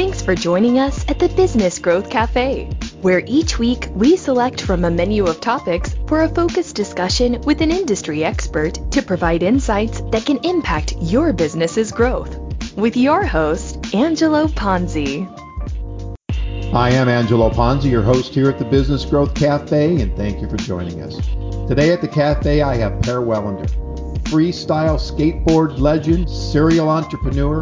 Thanks 0.00 0.22
for 0.22 0.34
joining 0.34 0.78
us 0.78 1.04
at 1.10 1.18
the 1.18 1.28
Business 1.28 1.78
Growth 1.78 2.08
Cafe, 2.08 2.70
where 3.02 3.22
each 3.26 3.58
week 3.58 3.88
we 3.94 4.16
select 4.16 4.62
from 4.62 4.86
a 4.86 4.90
menu 4.90 5.26
of 5.26 5.42
topics 5.42 5.94
for 6.06 6.22
a 6.22 6.28
focused 6.30 6.74
discussion 6.74 7.38
with 7.42 7.60
an 7.60 7.70
industry 7.70 8.24
expert 8.24 8.78
to 8.92 9.02
provide 9.02 9.42
insights 9.42 10.00
that 10.10 10.24
can 10.24 10.38
impact 10.38 10.94
your 11.02 11.34
business's 11.34 11.92
growth. 11.92 12.34
With 12.76 12.96
your 12.96 13.26
host, 13.26 13.94
Angelo 13.94 14.46
Ponzi. 14.46 15.28
I 16.72 16.92
am 16.92 17.10
Angelo 17.10 17.50
Ponzi, 17.50 17.90
your 17.90 18.02
host 18.02 18.32
here 18.32 18.48
at 18.48 18.58
the 18.58 18.64
Business 18.64 19.04
Growth 19.04 19.34
Cafe, 19.34 20.00
and 20.00 20.16
thank 20.16 20.40
you 20.40 20.48
for 20.48 20.56
joining 20.56 21.02
us. 21.02 21.16
Today 21.68 21.92
at 21.92 22.00
the 22.00 22.08
cafe, 22.08 22.62
I 22.62 22.76
have 22.76 23.02
Per 23.02 23.20
Welinder, 23.20 23.66
freestyle 24.30 24.98
skateboard 24.98 25.78
legend, 25.78 26.30
serial 26.30 26.88
entrepreneur, 26.88 27.60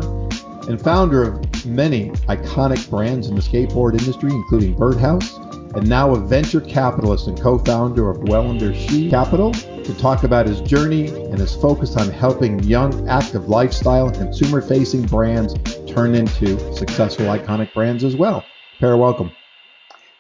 and 0.69 0.81
founder 0.81 1.23
of 1.25 1.48
many 1.67 2.11
iconic 2.29 2.89
brands 2.91 3.29
in 3.29 3.35
the 3.35 3.41
skateboard 3.41 3.99
industry, 3.99 4.31
including 4.31 4.75
Birdhouse, 4.75 5.37
and 5.75 5.89
now 5.89 6.15
a 6.15 6.19
venture 6.19 6.61
capitalist 6.61 7.29
and 7.29 7.41
co 7.41 7.59
founder 7.59 8.11
of 8.11 8.29
Welinder 8.29 8.75
She 8.75 9.11
Capital, 9.11 9.53
to 9.53 9.95
talk 9.99 10.25
about 10.25 10.47
his 10.47 10.61
journey 10.61 11.09
and 11.09 11.39
his 11.39 11.55
focus 11.55 11.97
on 11.97 12.11
helping 12.11 12.63
young, 12.65 13.09
active 13.09 13.49
lifestyle 13.49 14.09
and 14.09 14.17
consumer 14.17 14.61
facing 14.61 15.03
brands 15.03 15.55
turn 15.87 16.15
into 16.15 16.59
successful, 16.75 17.27
iconic 17.27 17.73
brands 17.73 18.05
as 18.05 18.17
well. 18.17 18.45
Per, 18.81 18.97
welcome. 18.97 19.33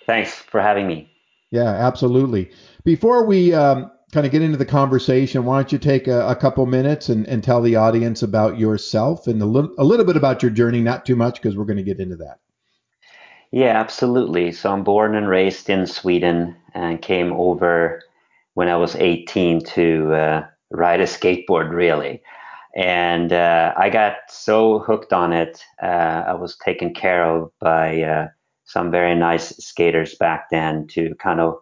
Thanks 0.06 0.34
for 0.34 0.60
having 0.60 0.86
me. 0.86 1.10
Yeah, 1.50 1.68
absolutely. 1.68 2.50
Before 2.84 3.24
we 3.24 3.54
um, 3.54 3.90
kind 4.12 4.24
of 4.24 4.32
get 4.32 4.42
into 4.42 4.56
the 4.56 4.64
conversation, 4.64 5.44
why 5.44 5.56
don't 5.58 5.72
you 5.72 5.78
take 5.78 6.08
a, 6.08 6.28
a 6.28 6.36
couple 6.36 6.64
minutes 6.66 7.08
and, 7.08 7.26
and, 7.26 7.44
tell 7.44 7.60
the 7.60 7.76
audience 7.76 8.22
about 8.22 8.58
yourself 8.58 9.26
and 9.26 9.42
a 9.42 9.44
little, 9.44 9.70
a 9.78 9.84
little 9.84 10.06
bit 10.06 10.16
about 10.16 10.42
your 10.42 10.50
journey, 10.50 10.80
not 10.80 11.04
too 11.04 11.16
much 11.16 11.34
because 11.34 11.56
we're 11.56 11.66
going 11.66 11.76
to 11.76 11.82
get 11.82 12.00
into 12.00 12.16
that. 12.16 12.38
Yeah, 13.50 13.78
absolutely. 13.78 14.52
So 14.52 14.72
I'm 14.72 14.84
born 14.84 15.14
and 15.14 15.28
raised 15.28 15.68
in 15.70 15.86
Sweden 15.86 16.56
and 16.74 17.00
came 17.00 17.32
over 17.32 18.02
when 18.54 18.68
I 18.68 18.76
was 18.76 18.96
18 18.96 19.64
to 19.64 20.12
uh, 20.12 20.46
ride 20.70 21.00
a 21.00 21.04
skateboard, 21.04 21.70
really. 21.70 22.22
And 22.76 23.32
uh, 23.32 23.74
I 23.76 23.90
got 23.90 24.16
so 24.28 24.78
hooked 24.78 25.12
on 25.12 25.32
it, 25.32 25.64
uh, 25.82 25.86
I 26.26 26.34
was 26.34 26.56
taken 26.56 26.94
care 26.94 27.24
of 27.24 27.50
by 27.60 28.02
uh, 28.02 28.28
some 28.64 28.90
very 28.90 29.14
nice 29.14 29.56
skaters 29.56 30.14
back 30.16 30.48
then 30.50 30.86
to 30.88 31.14
kind 31.18 31.40
of 31.40 31.58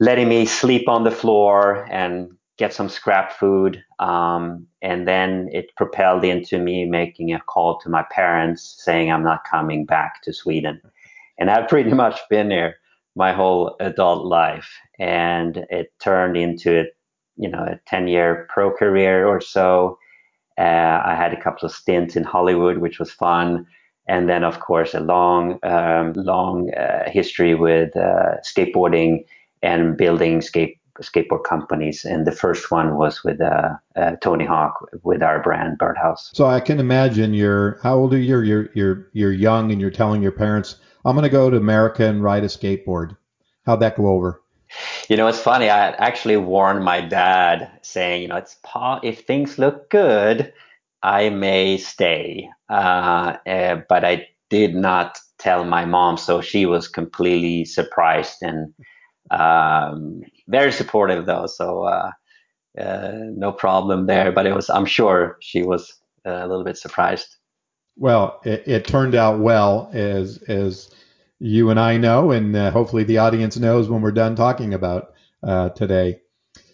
letting 0.00 0.28
me 0.28 0.44
sleep 0.44 0.88
on 0.88 1.04
the 1.04 1.10
floor 1.10 1.86
and 1.90 2.30
get 2.56 2.72
some 2.72 2.88
scrap 2.88 3.32
food. 3.32 3.82
Um, 3.98 4.66
and 4.82 5.08
then 5.08 5.48
it 5.52 5.74
propelled 5.76 6.24
into 6.24 6.58
me 6.58 6.84
making 6.84 7.32
a 7.32 7.40
call 7.40 7.78
to 7.80 7.88
my 7.88 8.04
parents 8.10 8.76
saying 8.78 9.10
I'm 9.10 9.24
not 9.24 9.44
coming 9.48 9.84
back 9.84 10.22
to 10.22 10.32
Sweden. 10.32 10.80
And 11.38 11.50
I've 11.50 11.68
pretty 11.68 11.90
much 11.94 12.20
been 12.30 12.48
there 12.48 12.76
my 13.16 13.32
whole 13.32 13.76
adult 13.80 14.24
life. 14.24 14.70
And 14.98 15.66
it 15.70 15.92
turned 16.00 16.36
into 16.36 16.80
a, 16.80 16.84
you 17.36 17.48
know, 17.48 17.60
a 17.62 17.80
10 17.86 18.08
year 18.08 18.46
pro 18.48 18.72
career 18.72 19.26
or 19.26 19.40
so. 19.40 19.98
Uh, 20.56 21.00
I 21.04 21.16
had 21.16 21.32
a 21.32 21.40
couple 21.40 21.66
of 21.66 21.72
stints 21.72 22.14
in 22.14 22.22
Hollywood, 22.22 22.78
which 22.78 23.00
was 23.00 23.10
fun. 23.10 23.66
And 24.06 24.28
then, 24.28 24.44
of 24.44 24.60
course, 24.60 24.94
a 24.94 25.00
long, 25.00 25.58
um, 25.64 26.12
long 26.12 26.72
uh, 26.74 27.10
history 27.10 27.54
with 27.54 27.96
uh, 27.96 28.36
skateboarding 28.44 29.24
and 29.64 29.96
building 29.96 30.40
skate 30.40 30.78
skateboard 31.02 31.44
companies. 31.44 32.04
And 32.04 32.26
the 32.26 32.32
first 32.32 32.70
one 32.70 32.96
was 32.96 33.24
with 33.24 33.40
uh, 33.40 33.70
uh, 33.96 34.12
Tony 34.20 34.44
Hawk 34.44 34.88
with 35.02 35.22
our 35.22 35.42
brand 35.42 35.78
Birdhouse. 35.78 36.30
So 36.34 36.46
I 36.46 36.60
can 36.60 36.78
imagine 36.78 37.34
you're 37.34 37.78
how 37.82 37.96
old 37.96 38.14
are 38.14 38.18
you? 38.18 38.40
You're 38.40 38.68
you're 38.74 39.08
you're 39.12 39.32
young 39.32 39.72
and 39.72 39.80
you're 39.80 39.90
telling 39.90 40.22
your 40.22 40.32
parents, 40.32 40.76
"I'm 41.04 41.16
going 41.16 41.24
to 41.24 41.28
go 41.28 41.50
to 41.50 41.56
America 41.56 42.04
and 42.04 42.22
ride 42.22 42.44
a 42.44 42.48
skateboard." 42.48 43.16
How'd 43.66 43.80
that 43.80 43.96
go 43.96 44.08
over? 44.08 44.42
You 45.08 45.16
know, 45.16 45.26
it's 45.26 45.40
funny. 45.40 45.70
I 45.70 45.90
actually 45.90 46.36
warned 46.36 46.84
my 46.84 47.00
dad, 47.00 47.70
saying, 47.82 48.22
"You 48.22 48.28
know, 48.28 48.36
it's 48.36 48.56
if 49.02 49.20
things 49.20 49.58
look 49.58 49.90
good, 49.90 50.52
I 51.02 51.30
may 51.30 51.78
stay," 51.78 52.50
uh, 52.68 53.36
uh, 53.46 53.76
but 53.88 54.04
I 54.04 54.28
did 54.50 54.74
not 54.74 55.18
tell 55.38 55.64
my 55.64 55.84
mom, 55.84 56.16
so 56.16 56.40
she 56.40 56.66
was 56.66 56.88
completely 56.88 57.64
surprised 57.64 58.38
and 58.42 58.72
um, 59.30 60.22
very 60.48 60.72
supportive 60.72 61.26
though, 61.26 61.46
so 61.46 61.84
uh, 61.84 62.10
uh, 62.78 63.12
no 63.36 63.52
problem 63.52 64.06
there. 64.06 64.32
But 64.32 64.46
it 64.46 64.54
was, 64.54 64.70
I'm 64.70 64.86
sure 64.86 65.38
she 65.40 65.62
was 65.62 65.94
uh, 66.26 66.30
a 66.30 66.46
little 66.46 66.64
bit 66.64 66.76
surprised. 66.76 67.36
Well, 67.96 68.40
it, 68.44 68.64
it 68.66 68.86
turned 68.86 69.14
out 69.14 69.40
well, 69.40 69.90
as 69.92 70.38
as 70.48 70.90
you 71.38 71.70
and 71.70 71.78
I 71.78 71.96
know, 71.96 72.30
and 72.30 72.54
uh, 72.54 72.70
hopefully 72.70 73.04
the 73.04 73.18
audience 73.18 73.56
knows 73.56 73.88
when 73.88 74.02
we're 74.02 74.12
done 74.12 74.34
talking 74.34 74.74
about 74.74 75.14
uh, 75.42 75.68
today. 75.70 76.20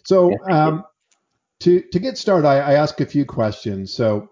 So, 0.03 0.35
um, 0.49 0.85
to 1.59 1.81
to 1.81 1.99
get 1.99 2.17
started, 2.17 2.47
I, 2.47 2.57
I 2.57 2.73
ask 2.73 2.99
a 2.99 3.05
few 3.05 3.25
questions. 3.25 3.93
So, 3.93 4.29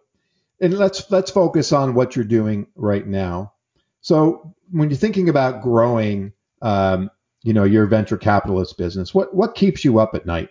and 0.59 0.77
let's 0.77 1.09
let's 1.11 1.29
focus 1.31 1.71
on 1.71 1.93
what 1.93 2.15
you're 2.15 2.25
doing 2.25 2.67
right 2.75 3.05
now. 3.05 3.53
So, 4.01 4.55
when 4.71 4.89
you're 4.89 4.97
thinking 4.97 5.29
about 5.29 5.61
growing, 5.61 6.33
um, 6.61 7.11
you 7.43 7.53
know 7.53 7.63
your 7.63 7.85
venture 7.85 8.17
capitalist 8.17 8.77
business? 8.77 9.13
What 9.13 9.33
what 9.33 9.55
keeps 9.55 9.83
you 9.83 9.99
up 9.99 10.15
at 10.15 10.25
night? 10.25 10.49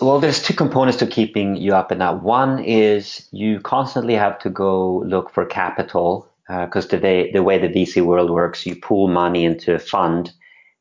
Well 0.00 0.20
there's 0.20 0.42
two 0.42 0.54
components 0.54 0.98
to 0.98 1.06
keeping 1.06 1.56
you 1.56 1.74
up 1.74 1.92
at 1.92 1.98
night. 1.98 2.22
One 2.22 2.58
is 2.64 3.28
you 3.32 3.60
constantly 3.60 4.14
have 4.14 4.38
to 4.40 4.50
go 4.50 4.98
look 5.06 5.30
for 5.30 5.44
capital 5.44 6.28
because 6.48 6.86
uh, 6.92 6.98
the 6.98 7.42
way 7.42 7.58
the 7.58 7.68
vc 7.68 8.02
world 8.04 8.30
works 8.30 8.64
you 8.64 8.74
pool 8.74 9.08
money 9.08 9.44
into 9.44 9.74
a 9.74 9.78
fund 9.78 10.32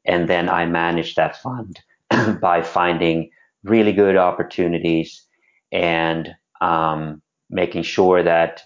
and 0.06 0.30
then 0.30 0.50
i 0.50 0.66
manage 0.66 1.16
that 1.16 1.36
fund 1.42 1.80
by 2.42 2.62
finding 2.62 3.30
really 3.64 3.92
good 3.92 4.16
opportunities 4.16 5.24
and 5.72 6.34
um, 6.62 7.22
making 7.50 7.84
sure 7.84 8.24
that 8.24 8.64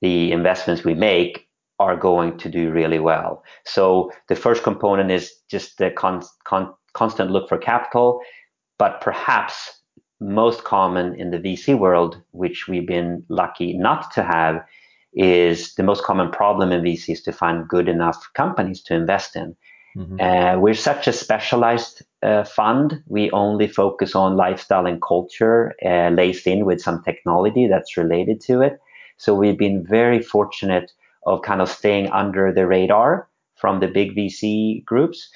the 0.00 0.32
investments 0.32 0.84
we 0.84 0.94
make 0.94 1.46
are 1.82 1.96
going 1.96 2.38
to 2.38 2.48
do 2.48 2.70
really 2.70 2.98
well. 2.98 3.42
So 3.64 4.10
the 4.28 4.36
first 4.36 4.62
component 4.62 5.10
is 5.10 5.32
just 5.50 5.78
the 5.78 5.90
con- 5.90 6.22
con- 6.44 6.72
constant 6.92 7.30
look 7.30 7.48
for 7.48 7.58
capital, 7.58 8.20
but 8.78 9.00
perhaps 9.00 9.80
most 10.20 10.64
common 10.64 11.14
in 11.20 11.30
the 11.30 11.38
VC 11.38 11.76
world, 11.78 12.20
which 12.30 12.68
we've 12.68 12.86
been 12.86 13.24
lucky 13.28 13.76
not 13.76 14.12
to 14.12 14.22
have, 14.22 14.64
is 15.14 15.74
the 15.74 15.82
most 15.82 16.04
common 16.04 16.30
problem 16.30 16.72
in 16.72 16.82
VC 16.82 17.10
is 17.10 17.22
to 17.22 17.32
find 17.32 17.68
good 17.68 17.88
enough 17.88 18.18
companies 18.34 18.80
to 18.82 18.94
invest 18.94 19.36
in. 19.36 19.56
Mm-hmm. 19.96 20.20
Uh, 20.20 20.58
we're 20.58 20.74
such 20.74 21.06
a 21.06 21.12
specialized 21.12 22.02
uh, 22.22 22.44
fund. 22.44 23.02
We 23.08 23.30
only 23.32 23.68
focus 23.68 24.14
on 24.14 24.36
lifestyle 24.36 24.86
and 24.86 25.02
culture, 25.02 25.74
uh, 25.84 26.08
laced 26.10 26.46
in 26.46 26.64
with 26.64 26.80
some 26.80 27.02
technology 27.02 27.66
that's 27.68 27.96
related 27.96 28.40
to 28.42 28.62
it. 28.62 28.80
So 29.18 29.34
we've 29.34 29.58
been 29.58 29.84
very 29.86 30.22
fortunate 30.22 30.92
of 31.26 31.42
kind 31.42 31.60
of 31.60 31.68
staying 31.68 32.10
under 32.10 32.52
the 32.52 32.66
radar 32.66 33.28
from 33.56 33.80
the 33.80 33.88
big 33.88 34.16
VC 34.16 34.84
groups. 34.84 35.28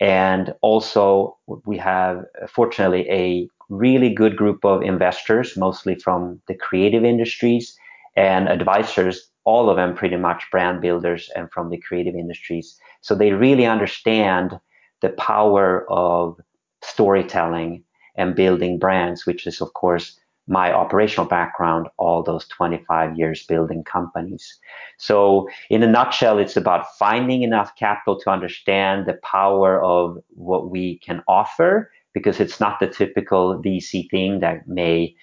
And 0.00 0.54
also, 0.62 1.36
we 1.64 1.78
have 1.78 2.24
fortunately 2.48 3.08
a 3.10 3.48
really 3.68 4.12
good 4.12 4.36
group 4.36 4.64
of 4.64 4.82
investors, 4.82 5.56
mostly 5.56 5.94
from 5.94 6.40
the 6.48 6.54
creative 6.54 7.04
industries 7.04 7.76
and 8.16 8.48
advisors, 8.48 9.30
all 9.44 9.70
of 9.70 9.76
them 9.76 9.94
pretty 9.94 10.16
much 10.16 10.44
brand 10.50 10.80
builders 10.80 11.30
and 11.34 11.50
from 11.50 11.70
the 11.70 11.78
creative 11.78 12.14
industries. 12.14 12.78
So 13.00 13.14
they 13.14 13.32
really 13.32 13.66
understand 13.66 14.58
the 15.00 15.10
power 15.10 15.90
of 15.90 16.38
storytelling 16.82 17.84
and 18.16 18.34
building 18.34 18.78
brands, 18.78 19.24
which 19.26 19.46
is, 19.46 19.60
of 19.60 19.72
course, 19.74 20.18
my 20.52 20.70
operational 20.70 21.26
background 21.26 21.88
all 21.96 22.22
those 22.22 22.46
25 22.48 23.16
years 23.18 23.44
building 23.46 23.82
companies. 23.84 24.58
So, 24.98 25.48
in 25.70 25.82
a 25.82 25.86
nutshell, 25.86 26.38
it's 26.38 26.56
about 26.56 26.94
finding 26.98 27.42
enough 27.42 27.74
capital 27.76 28.20
to 28.20 28.30
understand 28.30 29.06
the 29.06 29.18
power 29.24 29.82
of 29.82 30.18
what 30.28 30.70
we 30.70 30.98
can 30.98 31.22
offer 31.26 31.90
because 32.12 32.38
it's 32.38 32.60
not 32.60 32.78
the 32.80 32.86
typical 32.86 33.62
VC 33.62 34.10
thing 34.10 34.40
that 34.40 34.68
may 34.68 35.16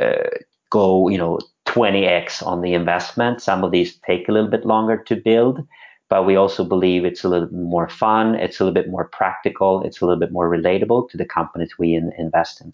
uh, 0.00 0.30
go, 0.70 1.08
you 1.08 1.18
know, 1.18 1.38
20x 1.66 2.44
on 2.46 2.62
the 2.62 2.72
investment. 2.72 3.42
Some 3.42 3.62
of 3.64 3.70
these 3.70 3.96
take 4.06 4.28
a 4.28 4.32
little 4.32 4.50
bit 4.50 4.64
longer 4.64 4.96
to 4.96 5.14
build, 5.16 5.60
but 6.08 6.24
we 6.24 6.36
also 6.36 6.64
believe 6.64 7.04
it's 7.04 7.24
a 7.24 7.28
little 7.28 7.52
more 7.52 7.88
fun, 7.88 8.34
it's 8.34 8.60
a 8.60 8.64
little 8.64 8.74
bit 8.74 8.90
more 8.90 9.08
practical, 9.08 9.82
it's 9.82 10.00
a 10.00 10.06
little 10.06 10.20
bit 10.20 10.32
more 10.32 10.48
relatable 10.48 11.10
to 11.10 11.18
the 11.18 11.26
companies 11.26 11.78
we 11.78 11.94
in, 11.94 12.12
invest 12.16 12.62
in. 12.62 12.72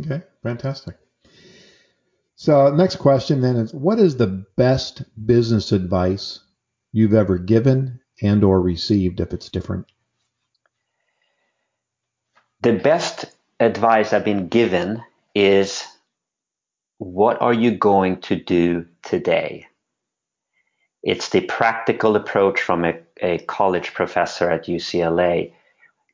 Okay, 0.00 0.22
fantastic. 0.42 0.96
So, 2.36 2.70
next 2.74 2.96
question 2.96 3.40
then 3.40 3.56
is 3.56 3.72
what 3.72 3.98
is 3.98 4.16
the 4.16 4.44
best 4.56 5.02
business 5.26 5.72
advice 5.72 6.40
you've 6.92 7.14
ever 7.14 7.38
given 7.38 8.00
and 8.22 8.42
or 8.42 8.60
received 8.60 9.20
if 9.20 9.32
it's 9.32 9.48
different? 9.48 9.86
The 12.62 12.72
best 12.72 13.26
advice 13.60 14.12
I've 14.12 14.24
been 14.24 14.48
given 14.48 15.02
is 15.34 15.84
what 16.98 17.40
are 17.40 17.52
you 17.52 17.76
going 17.76 18.20
to 18.22 18.36
do 18.36 18.86
today? 19.02 19.66
It's 21.02 21.28
the 21.28 21.42
practical 21.42 22.16
approach 22.16 22.60
from 22.60 22.84
a, 22.84 22.94
a 23.20 23.38
college 23.40 23.92
professor 23.92 24.50
at 24.50 24.64
UCLA. 24.64 25.52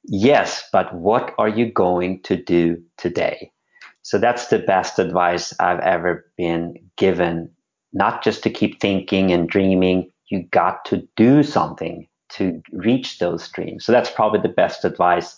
Yes, 0.04 0.68
but 0.72 0.92
what 0.94 1.34
are 1.38 1.48
you 1.48 1.70
going 1.70 2.22
to 2.22 2.36
do 2.36 2.82
today? 2.96 3.52
So 4.02 4.18
that's 4.18 4.48
the 4.48 4.58
best 4.58 4.98
advice 4.98 5.54
I've 5.60 5.80
ever 5.80 6.24
been 6.36 6.74
given, 6.96 7.50
not 7.92 8.22
just 8.22 8.42
to 8.44 8.50
keep 8.50 8.80
thinking 8.80 9.30
and 9.30 9.48
dreaming. 9.48 10.10
You 10.30 10.44
got 10.50 10.84
to 10.86 11.06
do 11.16 11.42
something 11.42 12.06
to 12.30 12.62
reach 12.72 13.18
those 13.18 13.48
dreams. 13.48 13.84
So 13.84 13.92
that's 13.92 14.10
probably 14.10 14.40
the 14.40 14.48
best 14.54 14.84
advice 14.84 15.36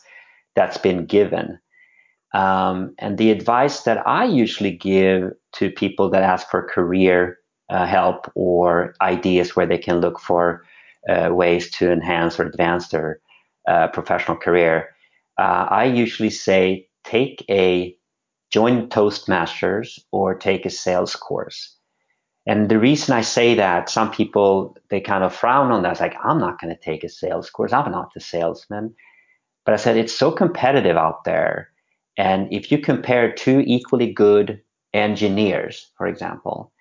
that's 0.55 0.79
been 0.79 1.07
given. 1.07 1.59
Um, 2.35 2.95
and 2.99 3.19
the 3.19 3.31
advice 3.31 3.83
that 3.83 4.07
I 4.07 4.25
usually 4.25 4.73
give 4.73 5.33
to 5.55 5.71
people 5.71 6.11
that 6.11 6.23
ask 6.23 6.49
for 6.49 6.67
career 6.67 7.39
uh, 7.71 7.87
help 7.87 8.31
or 8.35 8.95
ideas 9.01 9.57
where 9.57 9.67
they 9.67 9.79
can 9.79 10.01
look 10.01 10.19
for 10.21 10.65
uh, 11.09 11.31
ways 11.33 11.71
to 11.71 11.91
enhance 11.91 12.39
or 12.39 12.47
advance 12.47 12.89
their 12.89 13.21
uh, 13.69 13.89
professional 13.89 14.37
career, 14.37 14.91
uh, 15.39 15.67
I 15.71 15.85
usually 15.85 16.31
say 16.31 16.89
take 17.05 17.45
a 17.51 17.97
join 18.53 18.89
Toastmasters 18.89 19.99
or 20.13 20.35
take 20.35 20.67
a 20.67 20.71
sales 20.71 21.17
course. 21.17 21.75
And 22.47 22.69
the 22.69 22.79
reason 22.79 23.15
I 23.15 23.23
say 23.23 23.55
that, 23.55 23.89
some 23.89 24.11
people 24.11 24.77
they 24.91 25.01
kind 25.01 25.25
of 25.25 25.35
frown 25.35 25.73
on 25.73 25.83
that. 25.83 25.93
It's 25.93 26.01
like 26.01 26.17
I'm 26.23 26.39
not 26.39 26.61
going 26.61 26.75
to 26.75 26.81
take 26.81 27.05
a 27.05 27.09
sales 27.09 27.51
course. 27.51 27.73
I'm 27.73 27.91
not 27.91 28.13
the 28.15 28.21
salesman. 28.21 28.95
But 29.65 29.75
I 29.75 29.77
said 29.77 29.97
it's 29.97 30.17
so 30.17 30.33
competitive 30.33 30.97
out 30.97 31.25
there, 31.25 31.71
and 32.19 32.53
if 32.53 32.73
you 32.73 32.79
compare 32.79 33.33
two 33.33 33.63
equally 33.65 34.13
good 34.13 34.61
engineers, 34.93 35.89
for 35.97 36.09
example, 36.09 36.73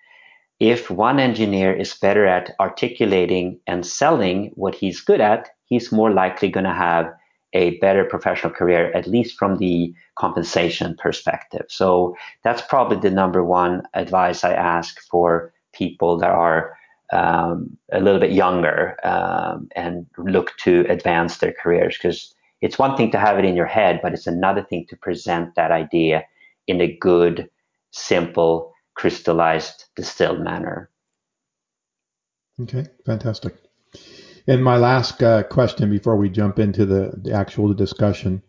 if 0.58 0.90
one 0.90 1.20
engineer 1.20 1.72
is 1.72 1.94
better 1.94 2.26
at 2.26 2.54
articulating 2.60 3.60
and 3.68 3.86
selling 3.86 4.50
what 4.56 4.74
he's 4.74 5.00
good 5.00 5.20
at, 5.20 5.48
he's 5.64 5.92
more 5.92 6.10
likely 6.10 6.48
going 6.48 6.66
to 6.66 6.74
have 6.74 7.12
a 7.52 7.78
better 7.78 8.04
professional 8.04 8.52
career, 8.52 8.90
at 8.92 9.06
least 9.06 9.38
from 9.38 9.58
the 9.58 9.94
compensation 10.16 10.96
perspective. 10.96 11.66
So 11.68 12.16
that's 12.42 12.62
probably 12.62 12.98
the 12.98 13.14
number 13.14 13.44
one 13.44 13.82
advice 13.94 14.44
I 14.44 14.54
ask 14.54 15.00
for 15.00 15.52
people 15.72 16.18
that 16.18 16.30
are 16.30 16.76
um, 17.12 17.76
a 17.92 18.00
little 18.00 18.20
bit 18.20 18.32
younger 18.32 18.96
um, 19.04 19.68
and 19.76 20.06
look 20.16 20.56
to 20.58 20.86
advance 20.88 21.38
their 21.38 21.52
careers 21.52 21.98
because 21.98 22.34
it's 22.62 22.78
one 22.78 22.96
thing 22.96 23.10
to 23.10 23.18
have 23.18 23.38
it 23.38 23.44
in 23.44 23.56
your 23.56 23.66
head, 23.66 24.00
but 24.02 24.14
it's 24.14 24.26
another 24.26 24.62
thing 24.62 24.86
to 24.88 24.96
present 24.96 25.54
that 25.56 25.70
idea 25.70 26.24
in 26.66 26.80
a 26.80 26.96
good, 26.96 27.50
simple, 27.90 28.72
crystallized, 28.94 29.86
distilled 29.96 30.40
manner. 30.40 30.88
Okay, 32.62 32.86
fantastic. 33.04 33.56
And 34.46 34.64
my 34.64 34.76
last 34.76 35.22
uh, 35.22 35.44
question 35.44 35.90
before 35.90 36.16
we 36.16 36.28
jump 36.28 36.58
into 36.58 36.84
the, 36.84 37.12
the 37.16 37.32
actual 37.32 37.72
discussion. 37.74 38.42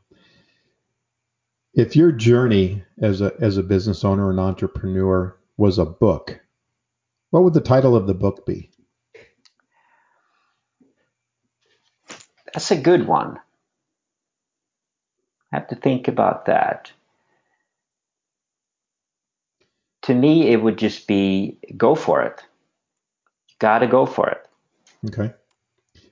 If 1.74 1.96
your 1.96 2.12
journey 2.12 2.84
as 3.02 3.22
a, 3.22 3.34
as 3.40 3.58
a 3.58 3.64
business 3.64 4.04
owner 4.04 4.30
and 4.30 4.40
entrepreneur 4.40 5.38
was 5.58 5.78
a 5.78 5.86
book, 5.86 6.40
what 7.30 7.44
would 7.44 7.54
the 7.54 7.62
title 7.62 7.96
of 7.96 8.08
the 8.08 8.14
book 8.14 8.46
be? 8.46 8.72
That's 12.54 12.72
a 12.72 12.76
good 12.76 13.08
one. 13.08 13.40
I 15.52 15.58
have 15.58 15.68
to 15.70 15.76
think 15.76 16.08
about 16.08 16.46
that. 16.46 16.92
To 20.04 20.14
me, 20.14 20.50
it 20.50 20.62
would 20.62 20.78
just 20.78 21.08
be 21.08 21.58
go 21.78 21.96
for 21.96 22.22
it. 22.24 22.42
You 23.50 23.56
got 23.60 23.80
to 23.80 23.88
go 23.88 24.06
for 24.06 24.30
it. 24.30 24.48
Okay. 25.08 25.34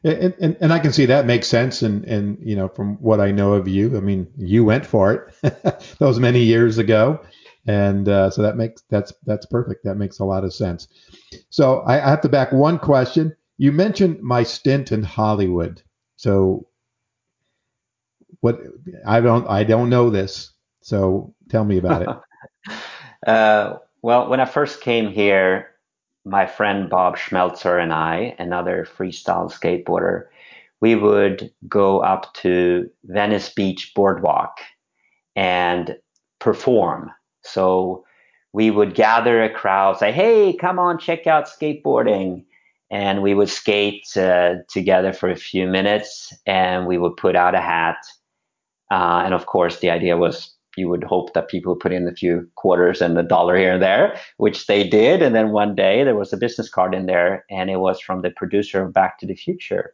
And, 0.04 0.34
and, 0.40 0.58
and 0.60 0.74
I 0.74 0.80
can 0.80 0.92
see 0.92 1.06
that 1.06 1.26
makes 1.26 1.48
sense. 1.48 1.82
And, 1.82 2.04
and, 2.06 2.38
you 2.42 2.56
know, 2.56 2.68
from 2.68 2.96
what 2.98 3.20
I 3.20 3.32
know 3.32 3.54
of 3.54 3.68
you, 3.68 3.96
I 3.96 4.00
mean, 4.00 4.28
you 4.38 4.64
went 4.64 4.86
for 4.86 5.14
it. 5.44 5.96
was 6.00 6.20
many 6.20 6.42
years 6.44 6.78
ago. 6.78 7.20
And 7.68 8.10
uh, 8.10 8.32
so 8.32 8.42
that 8.42 8.58
makes, 8.58 8.82
that's, 8.90 9.14
that's 9.26 9.46
perfect. 9.46 9.84
That 9.84 9.96
makes 9.96 10.20
a 10.20 10.26
lot 10.26 10.44
of 10.44 10.54
sense. 10.54 10.88
So 11.50 11.82
I, 11.82 12.04
I 12.04 12.10
have 12.10 12.22
to 12.22 12.30
back 12.30 12.52
one 12.52 12.80
question. 12.80 13.36
You 13.58 13.72
mentioned 13.72 14.22
my 14.22 14.42
stint 14.42 14.92
in 14.92 15.04
Hollywood. 15.04 15.84
So 16.16 16.68
what, 18.40 18.60
I 19.06 19.22
don't, 19.22 19.48
I 19.48 19.64
don't 19.64 19.90
know 19.90 20.10
this. 20.10 20.52
So 20.82 21.36
tell 21.50 21.64
me 21.64 21.78
about 21.78 22.02
it. 22.02 22.74
uh, 23.28 23.78
well, 24.02 24.30
when 24.30 24.40
I 24.40 24.46
first 24.46 24.82
came 24.82 25.12
here, 25.12 25.71
my 26.26 26.46
friend 26.46 26.90
Bob 26.90 27.18
Schmelzer 27.18 27.82
and 27.82 27.94
I, 27.94 28.36
another 28.38 28.88
freestyle 28.98 29.52
skateboarder, 29.52 30.26
we 30.82 30.96
would 30.96 31.52
go 31.68 32.00
up 32.00 32.34
to 32.36 32.90
Venice 33.06 33.50
Beach 33.50 33.94
Boardwalk 33.96 34.58
and 35.36 35.98
perform. 36.40 37.12
So 37.44 38.06
we 38.54 38.72
would 38.72 38.96
gather 38.96 39.44
a 39.44 39.50
crowd, 39.50 39.98
say, 39.98 40.12
hey, 40.12 40.54
come 40.54 40.80
on, 40.80 41.00
check 41.00 41.28
out 41.28 41.48
skateboarding. 41.48 42.46
And 42.90 43.22
we 43.22 43.34
would 43.34 43.50
skate 43.50 44.06
uh, 44.18 44.56
together 44.68 45.14
for 45.14 45.30
a 45.30 45.36
few 45.36 45.66
minutes 45.66 46.34
and 46.46 46.86
we 46.86 46.98
would 46.98 47.16
put 47.16 47.38
out 47.38 47.56
a 47.56 47.62
hat. 47.62 47.98
Uh, 48.92 49.22
and 49.24 49.34
of 49.34 49.46
course, 49.46 49.80
the 49.80 49.90
idea 49.90 50.18
was 50.18 50.54
you 50.78 50.90
would 50.90 51.04
hope 51.04 51.34
that 51.34 51.50
people 51.50 51.76
put 51.76 51.92
in 51.92 52.08
a 52.08 52.14
few 52.14 52.50
quarters 52.56 53.02
and 53.02 53.18
a 53.18 53.24
dollar 53.24 53.58
here 53.58 53.74
and 53.74 53.82
there, 53.82 54.18
which 54.38 54.68
they 54.68 54.88
did. 54.88 55.22
And 55.22 55.36
then 55.36 55.52
one 55.52 55.76
day 55.76 56.04
there 56.04 56.16
was 56.16 56.32
a 56.32 56.38
business 56.38 56.70
card 56.70 56.94
in 56.94 57.06
there, 57.06 57.46
and 57.50 57.70
it 57.70 57.78
was 57.78 58.00
from 58.00 58.22
the 58.22 58.32
producer 58.32 58.84
of 58.84 58.94
Back 58.94 59.20
to 59.20 59.26
the 59.26 59.36
Future. 59.36 59.94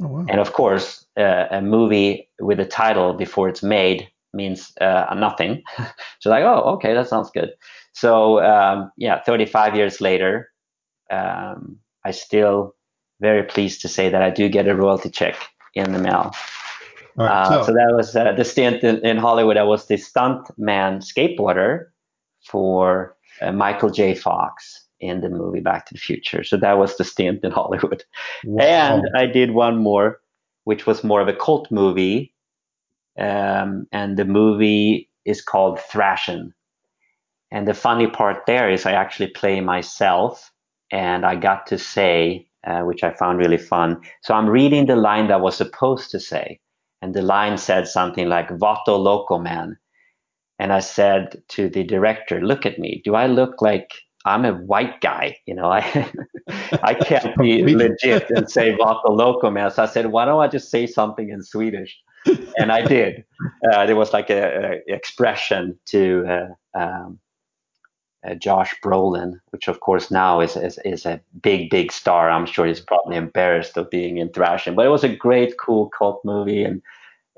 Oh, 0.00 0.08
wow. 0.08 0.26
And 0.28 0.40
of 0.40 0.52
course, 0.52 1.06
uh, 1.16 1.46
a 1.50 1.60
movie 1.60 2.28
with 2.40 2.60
a 2.60 2.66
title 2.66 3.14
before 3.14 3.48
it's 3.48 3.62
made 3.62 4.08
means 4.32 4.72
uh, 4.80 5.14
nothing. 5.16 5.62
so 6.20 6.30
like, 6.30 6.44
oh, 6.44 6.74
okay, 6.74 6.94
that 6.94 7.08
sounds 7.08 7.30
good. 7.30 7.50
So 7.92 8.42
um, 8.42 8.90
yeah, 8.96 9.22
35 9.22 9.76
years 9.76 10.00
later, 10.00 10.50
um, 11.10 11.78
I 12.04 12.10
still 12.10 12.74
very 13.20 13.42
pleased 13.44 13.82
to 13.82 13.88
say 13.88 14.08
that 14.08 14.22
I 14.22 14.30
do 14.30 14.48
get 14.48 14.66
a 14.66 14.74
royalty 14.74 15.10
check 15.10 15.36
in 15.74 15.92
the 15.92 15.98
mail. 15.98 16.32
Right, 17.16 17.28
uh, 17.28 17.48
so. 17.48 17.66
so. 17.66 17.72
that 17.72 17.92
was 17.94 18.16
uh, 18.16 18.32
the 18.32 18.44
stint 18.44 18.82
in, 18.82 19.04
in, 19.04 19.16
Hollywood. 19.16 19.56
I 19.56 19.62
was 19.64 19.86
the 19.86 19.96
stunt 19.96 20.48
man 20.56 21.00
skateboarder 21.00 21.86
for 22.46 23.16
uh, 23.40 23.52
Michael 23.52 23.90
J. 23.90 24.14
Fox 24.14 24.86
in 25.00 25.20
the 25.20 25.28
movie 25.28 25.60
Back 25.60 25.86
to 25.86 25.94
the 25.94 26.00
Future. 26.00 26.44
So 26.44 26.56
that 26.56 26.78
was 26.78 26.96
the 26.96 27.04
stint 27.04 27.44
in 27.44 27.50
Hollywood. 27.52 28.04
Wow. 28.44 28.62
And 28.62 29.04
I 29.16 29.26
did 29.26 29.50
one 29.50 29.78
more, 29.78 30.20
which 30.64 30.86
was 30.86 31.04
more 31.04 31.20
of 31.20 31.28
a 31.28 31.34
cult 31.34 31.70
movie. 31.70 32.32
Um, 33.18 33.86
and 33.92 34.16
the 34.16 34.24
movie 34.24 35.10
is 35.24 35.42
called 35.42 35.78
Thrashin'. 35.78 36.54
And 37.50 37.68
the 37.68 37.74
funny 37.74 38.06
part 38.06 38.46
there 38.46 38.70
is 38.70 38.86
I 38.86 38.92
actually 38.92 39.26
play 39.26 39.60
myself, 39.60 40.50
and 40.90 41.26
I 41.26 41.36
got 41.36 41.66
to 41.66 41.78
say, 41.78 42.48
uh, 42.66 42.80
which 42.80 43.04
I 43.04 43.12
found 43.12 43.38
really 43.38 43.58
fun. 43.58 44.00
So 44.22 44.32
I'm 44.32 44.48
reading 44.48 44.86
the 44.86 44.96
line 44.96 45.26
that 45.26 45.34
I 45.34 45.36
was 45.36 45.56
supposed 45.56 46.10
to 46.12 46.20
say 46.20 46.60
and 47.02 47.14
the 47.14 47.22
line 47.22 47.58
said 47.58 47.88
something 47.88 48.28
like 48.28 48.48
"Vato 48.48 48.98
loco 48.98 49.38
man," 49.38 49.76
and 50.58 50.72
I 50.72 50.80
said 50.80 51.42
to 51.48 51.68
the 51.68 51.84
director, 51.84 52.40
"Look 52.40 52.64
at 52.64 52.78
me. 52.78 53.02
Do 53.04 53.14
I 53.14 53.26
look 53.26 53.60
like 53.60 53.90
I'm 54.24 54.44
a 54.44 54.52
white 54.52 55.00
guy? 55.00 55.36
You 55.46 55.54
know, 55.54 55.70
I 55.72 56.10
I 56.82 56.94
can't 56.94 57.36
be 57.36 57.62
legit 57.84 58.30
and 58.30 58.50
say 58.50 58.76
"Vato 58.76 59.10
loco 59.10 59.50
man." 59.50 59.70
So 59.70 59.82
I 59.82 59.86
said, 59.86 60.06
"Why 60.06 60.24
don't 60.24 60.40
I 60.40 60.48
just 60.48 60.70
say 60.70 60.86
something 60.86 61.28
in 61.28 61.42
Swedish?" 61.42 61.98
and 62.56 62.70
I 62.70 62.82
did. 62.82 63.24
Uh, 63.72 63.86
there 63.86 63.96
was 63.96 64.12
like 64.12 64.30
a, 64.30 64.80
a 64.88 64.94
expression 64.94 65.78
to 65.86 66.24
uh, 66.28 66.78
um, 66.78 67.18
uh, 68.24 68.34
Josh 68.34 68.74
Brolin, 68.82 69.40
which 69.50 69.68
of 69.68 69.80
course 69.80 70.10
now 70.10 70.40
is, 70.40 70.56
is, 70.56 70.78
is 70.84 71.06
a 71.06 71.20
big 71.42 71.70
big 71.70 71.90
star. 71.92 72.30
I'm 72.30 72.46
sure 72.46 72.66
he's 72.66 72.80
probably 72.80 73.16
embarrassed 73.16 73.76
of 73.76 73.90
being 73.90 74.18
in 74.18 74.28
Thrashin', 74.28 74.74
but 74.74 74.86
it 74.86 74.90
was 74.90 75.04
a 75.04 75.14
great, 75.14 75.58
cool 75.58 75.88
cult 75.88 76.24
movie, 76.24 76.62
and 76.64 76.82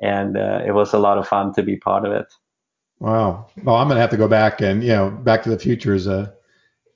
and 0.01 0.37
uh, 0.37 0.63
it 0.67 0.73
was 0.73 0.93
a 0.93 0.99
lot 0.99 1.19
of 1.19 1.27
fun 1.27 1.55
to 1.55 1.63
be 1.63 1.77
part 1.77 2.05
of 2.05 2.13
it. 2.13 2.27
Wow. 3.01 3.47
Well, 3.63 3.77
I'm 3.77 3.89
gonna 3.89 4.01
have 4.01 4.11
to 4.11 4.17
go 4.17 4.29
back 4.29 4.61
and 4.61 4.83
you 4.83 4.91
know, 4.91 5.11
Back 5.11 5.43
to 5.45 5.51
the 5.51 5.59
Future 5.59 5.95
is 5.95 6.07
a 6.07 6.33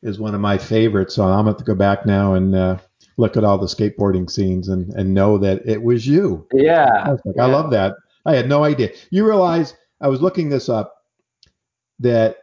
is 0.02 0.18
one 0.18 0.34
of 0.34 0.40
my 0.40 0.58
favorites, 0.58 1.14
so 1.14 1.24
I'm 1.24 1.30
gonna 1.30 1.50
have 1.50 1.58
to 1.58 1.64
go 1.64 1.74
back 1.74 2.06
now 2.06 2.34
and 2.34 2.54
uh, 2.54 2.78
look 3.16 3.36
at 3.36 3.44
all 3.44 3.58
the 3.58 3.66
skateboarding 3.66 4.30
scenes 4.30 4.68
and 4.68 4.92
and 4.94 5.14
know 5.14 5.38
that 5.38 5.62
it 5.66 5.82
was 5.82 6.06
you. 6.06 6.46
Yeah. 6.52 6.88
I, 7.04 7.10
yeah. 7.34 7.42
I 7.42 7.46
love 7.46 7.70
that. 7.70 7.94
I 8.26 8.34
had 8.34 8.48
no 8.48 8.64
idea. 8.64 8.90
You 9.10 9.26
realize 9.26 9.74
I 10.00 10.08
was 10.08 10.20
looking 10.20 10.50
this 10.50 10.68
up 10.68 11.04
that 12.00 12.36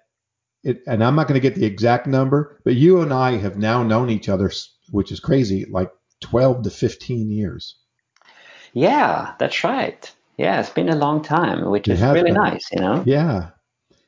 it, 0.65 0.81
and 0.87 1.03
I'm 1.03 1.15
not 1.15 1.27
going 1.27 1.39
to 1.39 1.49
get 1.49 1.55
the 1.55 1.65
exact 1.65 2.07
number, 2.07 2.59
but 2.63 2.75
you 2.75 3.01
and 3.01 3.13
I 3.13 3.37
have 3.37 3.57
now 3.57 3.83
known 3.83 4.09
each 4.09 4.27
other, 4.27 4.51
which 4.89 5.11
is 5.11 5.19
crazy, 5.19 5.65
like 5.69 5.91
12 6.21 6.63
to 6.63 6.69
15 6.69 7.31
years. 7.31 7.77
Yeah, 8.73 9.33
that's 9.39 9.63
right. 9.63 10.11
Yeah, 10.37 10.59
it's 10.59 10.69
been 10.69 10.89
a 10.89 10.95
long 10.95 11.23
time, 11.23 11.69
which 11.69 11.87
it 11.87 11.93
is 11.93 12.01
really 12.01 12.23
been. 12.23 12.33
nice, 12.33 12.67
you 12.71 12.81
know? 12.81 13.03
Yeah. 13.05 13.51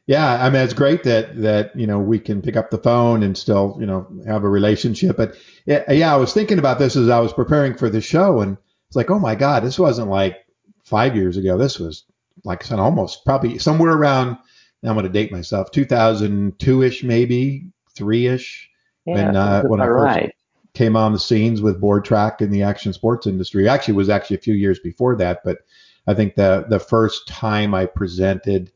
Yeah, 0.07 0.41
I 0.41 0.49
mean 0.49 0.61
it's 0.61 0.73
great 0.73 1.03
that 1.03 1.41
that 1.41 1.75
you 1.75 1.85
know 1.85 1.99
we 1.99 2.17
can 2.17 2.41
pick 2.41 2.55
up 2.55 2.69
the 2.69 2.77
phone 2.77 3.23
and 3.23 3.37
still 3.37 3.75
you 3.77 3.85
know 3.85 4.07
have 4.25 4.45
a 4.45 4.49
relationship. 4.49 5.17
But 5.17 5.35
yeah, 5.65 6.13
I 6.13 6.15
was 6.15 6.33
thinking 6.33 6.59
about 6.59 6.79
this 6.79 6.95
as 6.95 7.09
I 7.09 7.19
was 7.19 7.33
preparing 7.33 7.75
for 7.75 7.89
the 7.89 7.99
show, 7.99 8.39
and 8.39 8.57
it's 8.87 8.95
like, 8.95 9.11
oh 9.11 9.19
my 9.19 9.35
God, 9.35 9.63
this 9.63 9.77
wasn't 9.77 10.09
like 10.09 10.37
five 10.85 11.17
years 11.17 11.35
ago. 11.35 11.57
This 11.57 11.77
was 11.77 12.05
like 12.45 12.71
almost 12.71 13.25
probably 13.25 13.59
somewhere 13.59 13.91
around. 13.91 14.37
I'm 14.83 14.93
going 14.93 15.05
to 15.05 15.11
date 15.11 15.31
myself, 15.31 15.71
2002 15.71 16.83
ish, 16.83 17.03
maybe 17.03 17.65
three 17.95 18.27
ish. 18.27 18.69
Yeah, 19.05 19.13
when, 19.13 19.35
uh, 19.35 19.63
when 19.63 19.81
I 19.81 19.85
first 19.85 20.15
right. 20.15 20.35
came 20.73 20.95
on 20.95 21.13
the 21.13 21.19
scenes 21.19 21.61
with 21.61 21.81
Boardtrack 21.81 22.41
in 22.41 22.51
the 22.51 22.61
action 22.63 22.93
sports 22.93 23.25
industry. 23.25 23.67
Actually, 23.67 23.95
was 23.95 24.09
actually 24.09 24.37
a 24.37 24.41
few 24.41 24.53
years 24.53 24.79
before 24.79 25.15
that, 25.15 25.41
but 25.43 25.59
I 26.07 26.13
think 26.13 26.35
the 26.35 26.65
the 26.69 26.79
first 26.79 27.27
time 27.27 27.73
I 27.73 27.85
presented 27.85 28.71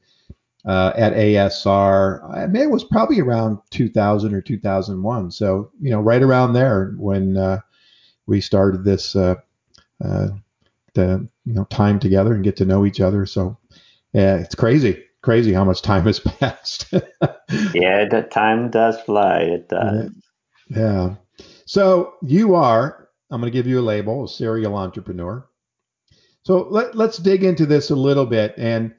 uh, 0.66 0.94
at 0.96 1.14
ASR. 1.14 2.30
I 2.34 2.48
mean, 2.48 2.64
it 2.64 2.70
was 2.70 2.84
probably 2.84 3.20
around 3.20 3.60
2000 3.72 4.34
or 4.34 4.42
2001. 4.42 5.32
So, 5.32 5.72
you 5.82 5.90
know, 5.90 6.02
right 6.02 6.22
around 6.22 6.54
there 6.54 6.94
when 6.98 7.38
uh, 7.38 7.62
we 8.28 8.42
started 8.42 8.84
this, 8.84 9.16
uh, 9.16 9.36
uh, 10.04 10.28
the, 10.94 11.28
you 11.46 11.54
know, 11.54 11.66
time 11.66 12.00
together 12.00 12.34
and 12.34 12.44
get 12.44 12.58
to 12.58 12.66
know 12.66 12.86
each 12.86 13.02
other. 13.02 13.26
So, 13.26 13.58
yeah, 14.14 14.38
it's 14.38 14.56
crazy, 14.56 15.04
crazy 15.22 15.54
how 15.54 15.64
much 15.64 15.82
time 15.82 16.04
has 16.04 16.20
passed. 16.40 16.88
yeah, 16.92 18.06
the 18.10 18.28
time 18.32 18.70
does 18.70 19.00
fly. 19.02 19.40
It 19.40 19.70
does. 19.70 20.12
Yeah. 20.70 21.16
So 21.66 22.16
you 22.22 22.56
are, 22.56 23.10
I'm 23.30 23.42
going 23.42 23.52
to 23.52 23.58
give 23.58 23.68
you 23.68 23.80
a 23.80 23.82
label, 23.82 24.26
a 24.26 24.28
serial 24.28 24.76
entrepreneur. 24.76 25.48
So 26.44 26.68
let, 26.70 26.96
let's 26.96 27.18
dig 27.18 27.44
into 27.44 27.66
this 27.66 27.90
a 27.92 27.96
little 27.96 28.26
bit. 28.26 28.56
And 28.58 28.94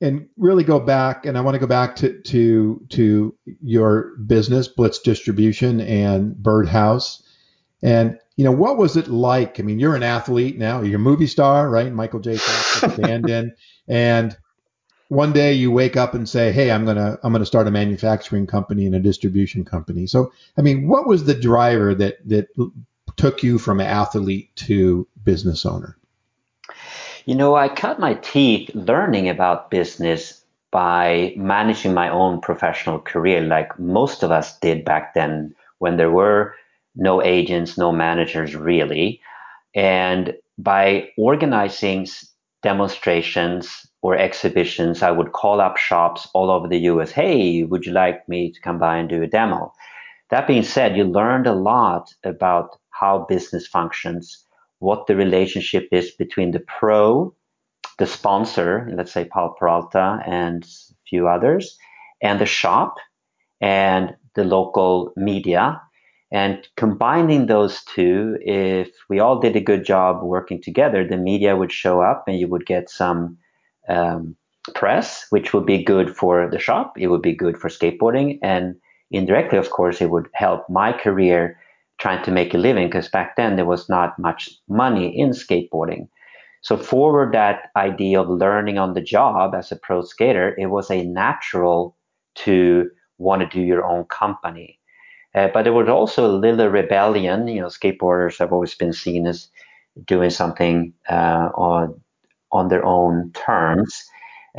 and 0.00 0.28
really 0.36 0.64
go 0.64 0.80
back 0.80 1.26
and 1.26 1.36
I 1.36 1.42
want 1.42 1.54
to 1.54 1.58
go 1.58 1.66
back 1.66 1.96
to 1.96 2.20
to 2.22 2.86
to 2.90 3.34
your 3.62 4.16
business 4.26 4.68
Blitz 4.68 4.98
Distribution 4.98 5.80
and 5.80 6.34
Birdhouse 6.36 7.22
and 7.82 8.18
you 8.36 8.44
know 8.44 8.52
what 8.52 8.78
was 8.78 8.96
it 8.96 9.08
like 9.08 9.60
I 9.60 9.62
mean 9.62 9.78
you're 9.78 9.96
an 9.96 10.02
athlete 10.02 10.58
now 10.58 10.80
you're 10.80 10.96
a 10.96 10.98
movie 10.98 11.26
star 11.26 11.68
right 11.68 11.92
Michael 11.92 12.20
J 12.20 12.36
Fox 12.36 12.98
in 12.98 13.52
and 13.88 14.36
one 15.10 15.32
day 15.32 15.52
you 15.52 15.70
wake 15.70 15.96
up 15.96 16.14
and 16.14 16.28
say 16.28 16.52
hey 16.52 16.70
I'm 16.70 16.86
to 16.86 17.18
I'm 17.22 17.32
to 17.34 17.46
start 17.46 17.66
a 17.66 17.70
manufacturing 17.70 18.46
company 18.46 18.86
and 18.86 18.94
a 18.94 19.00
distribution 19.00 19.64
company 19.64 20.06
so 20.06 20.32
I 20.56 20.62
mean 20.62 20.88
what 20.88 21.06
was 21.06 21.24
the 21.24 21.34
driver 21.34 21.94
that 21.94 22.26
that 22.28 22.48
took 23.16 23.42
you 23.42 23.58
from 23.58 23.80
athlete 23.80 24.54
to 24.56 25.06
business 25.24 25.66
owner 25.66 25.96
you 27.26 27.34
know, 27.34 27.54
I 27.54 27.68
cut 27.68 28.00
my 28.00 28.14
teeth 28.14 28.70
learning 28.74 29.28
about 29.28 29.70
business 29.70 30.42
by 30.70 31.34
managing 31.36 31.94
my 31.94 32.08
own 32.08 32.40
professional 32.40 32.98
career, 32.98 33.40
like 33.40 33.78
most 33.78 34.22
of 34.22 34.30
us 34.30 34.58
did 34.60 34.84
back 34.84 35.14
then 35.14 35.54
when 35.78 35.96
there 35.96 36.10
were 36.10 36.54
no 36.96 37.22
agents, 37.22 37.76
no 37.76 37.92
managers 37.92 38.54
really. 38.54 39.20
And 39.74 40.34
by 40.58 41.10
organizing 41.16 42.06
demonstrations 42.62 43.86
or 44.02 44.16
exhibitions, 44.16 45.02
I 45.02 45.10
would 45.10 45.32
call 45.32 45.60
up 45.60 45.76
shops 45.76 46.28
all 46.34 46.50
over 46.50 46.68
the 46.68 46.78
US. 46.90 47.10
Hey, 47.10 47.62
would 47.64 47.84
you 47.86 47.92
like 47.92 48.28
me 48.28 48.50
to 48.52 48.60
come 48.60 48.78
by 48.78 48.96
and 48.96 49.08
do 49.08 49.22
a 49.22 49.26
demo? 49.26 49.72
That 50.30 50.46
being 50.46 50.62
said, 50.62 50.96
you 50.96 51.04
learned 51.04 51.46
a 51.46 51.54
lot 51.54 52.14
about 52.24 52.78
how 52.90 53.26
business 53.28 53.66
functions 53.66 54.46
what 54.80 55.06
the 55.06 55.14
relationship 55.14 55.88
is 55.92 56.10
between 56.10 56.50
the 56.50 56.60
pro, 56.60 57.34
the 57.98 58.06
sponsor, 58.06 58.90
let's 58.94 59.12
say 59.12 59.26
Powell 59.26 59.54
Peralta 59.58 60.20
and 60.26 60.64
a 60.64 60.94
few 61.08 61.28
others, 61.28 61.78
and 62.22 62.40
the 62.40 62.46
shop 62.46 62.96
and 63.60 64.16
the 64.34 64.44
local 64.44 65.12
media. 65.16 65.80
And 66.32 66.66
combining 66.76 67.46
those 67.46 67.84
two, 67.84 68.38
if 68.40 68.88
we 69.08 69.20
all 69.20 69.38
did 69.38 69.56
a 69.56 69.60
good 69.60 69.84
job 69.84 70.22
working 70.22 70.62
together, 70.62 71.06
the 71.06 71.16
media 71.16 71.56
would 71.56 71.72
show 71.72 72.00
up 72.00 72.24
and 72.26 72.38
you 72.38 72.48
would 72.48 72.64
get 72.66 72.88
some 72.88 73.36
um, 73.88 74.36
press, 74.74 75.26
which 75.30 75.52
would 75.52 75.66
be 75.66 75.82
good 75.82 76.16
for 76.16 76.48
the 76.50 76.58
shop. 76.58 76.94
It 76.98 77.08
would 77.08 77.22
be 77.22 77.34
good 77.34 77.58
for 77.58 77.68
skateboarding. 77.68 78.38
And 78.42 78.76
indirectly, 79.10 79.58
of 79.58 79.70
course, 79.70 80.00
it 80.00 80.10
would 80.10 80.28
help 80.34 80.68
my 80.68 80.92
career 80.92 81.58
trying 81.98 82.24
to 82.24 82.30
make 82.30 82.54
a 82.54 82.58
living 82.58 82.88
because 82.88 83.08
back 83.08 83.36
then 83.36 83.56
there 83.56 83.66
was 83.66 83.88
not 83.88 84.18
much 84.18 84.50
money 84.68 85.18
in 85.18 85.30
skateboarding. 85.30 86.08
So 86.62 86.76
forward 86.76 87.32
that 87.32 87.70
idea 87.76 88.20
of 88.20 88.28
learning 88.28 88.78
on 88.78 88.94
the 88.94 89.00
job 89.00 89.54
as 89.54 89.72
a 89.72 89.76
pro 89.76 90.02
skater, 90.02 90.54
it 90.58 90.66
was 90.66 90.90
a 90.90 91.04
natural 91.04 91.96
to 92.36 92.90
want 93.18 93.42
to 93.42 93.48
do 93.48 93.60
your 93.64 93.84
own 93.84 94.04
company. 94.04 94.78
Uh, 95.34 95.48
but 95.52 95.62
there 95.62 95.72
was 95.72 95.88
also 95.88 96.26
a 96.26 96.36
little 96.36 96.68
rebellion. 96.68 97.48
You 97.48 97.62
know, 97.62 97.68
skateboarders 97.68 98.38
have 98.38 98.52
always 98.52 98.74
been 98.74 98.92
seen 98.92 99.26
as 99.26 99.48
doing 100.06 100.30
something 100.30 100.92
uh, 101.08 101.50
on 101.54 102.00
on 102.52 102.68
their 102.68 102.84
own 102.84 103.32
terms. 103.32 104.04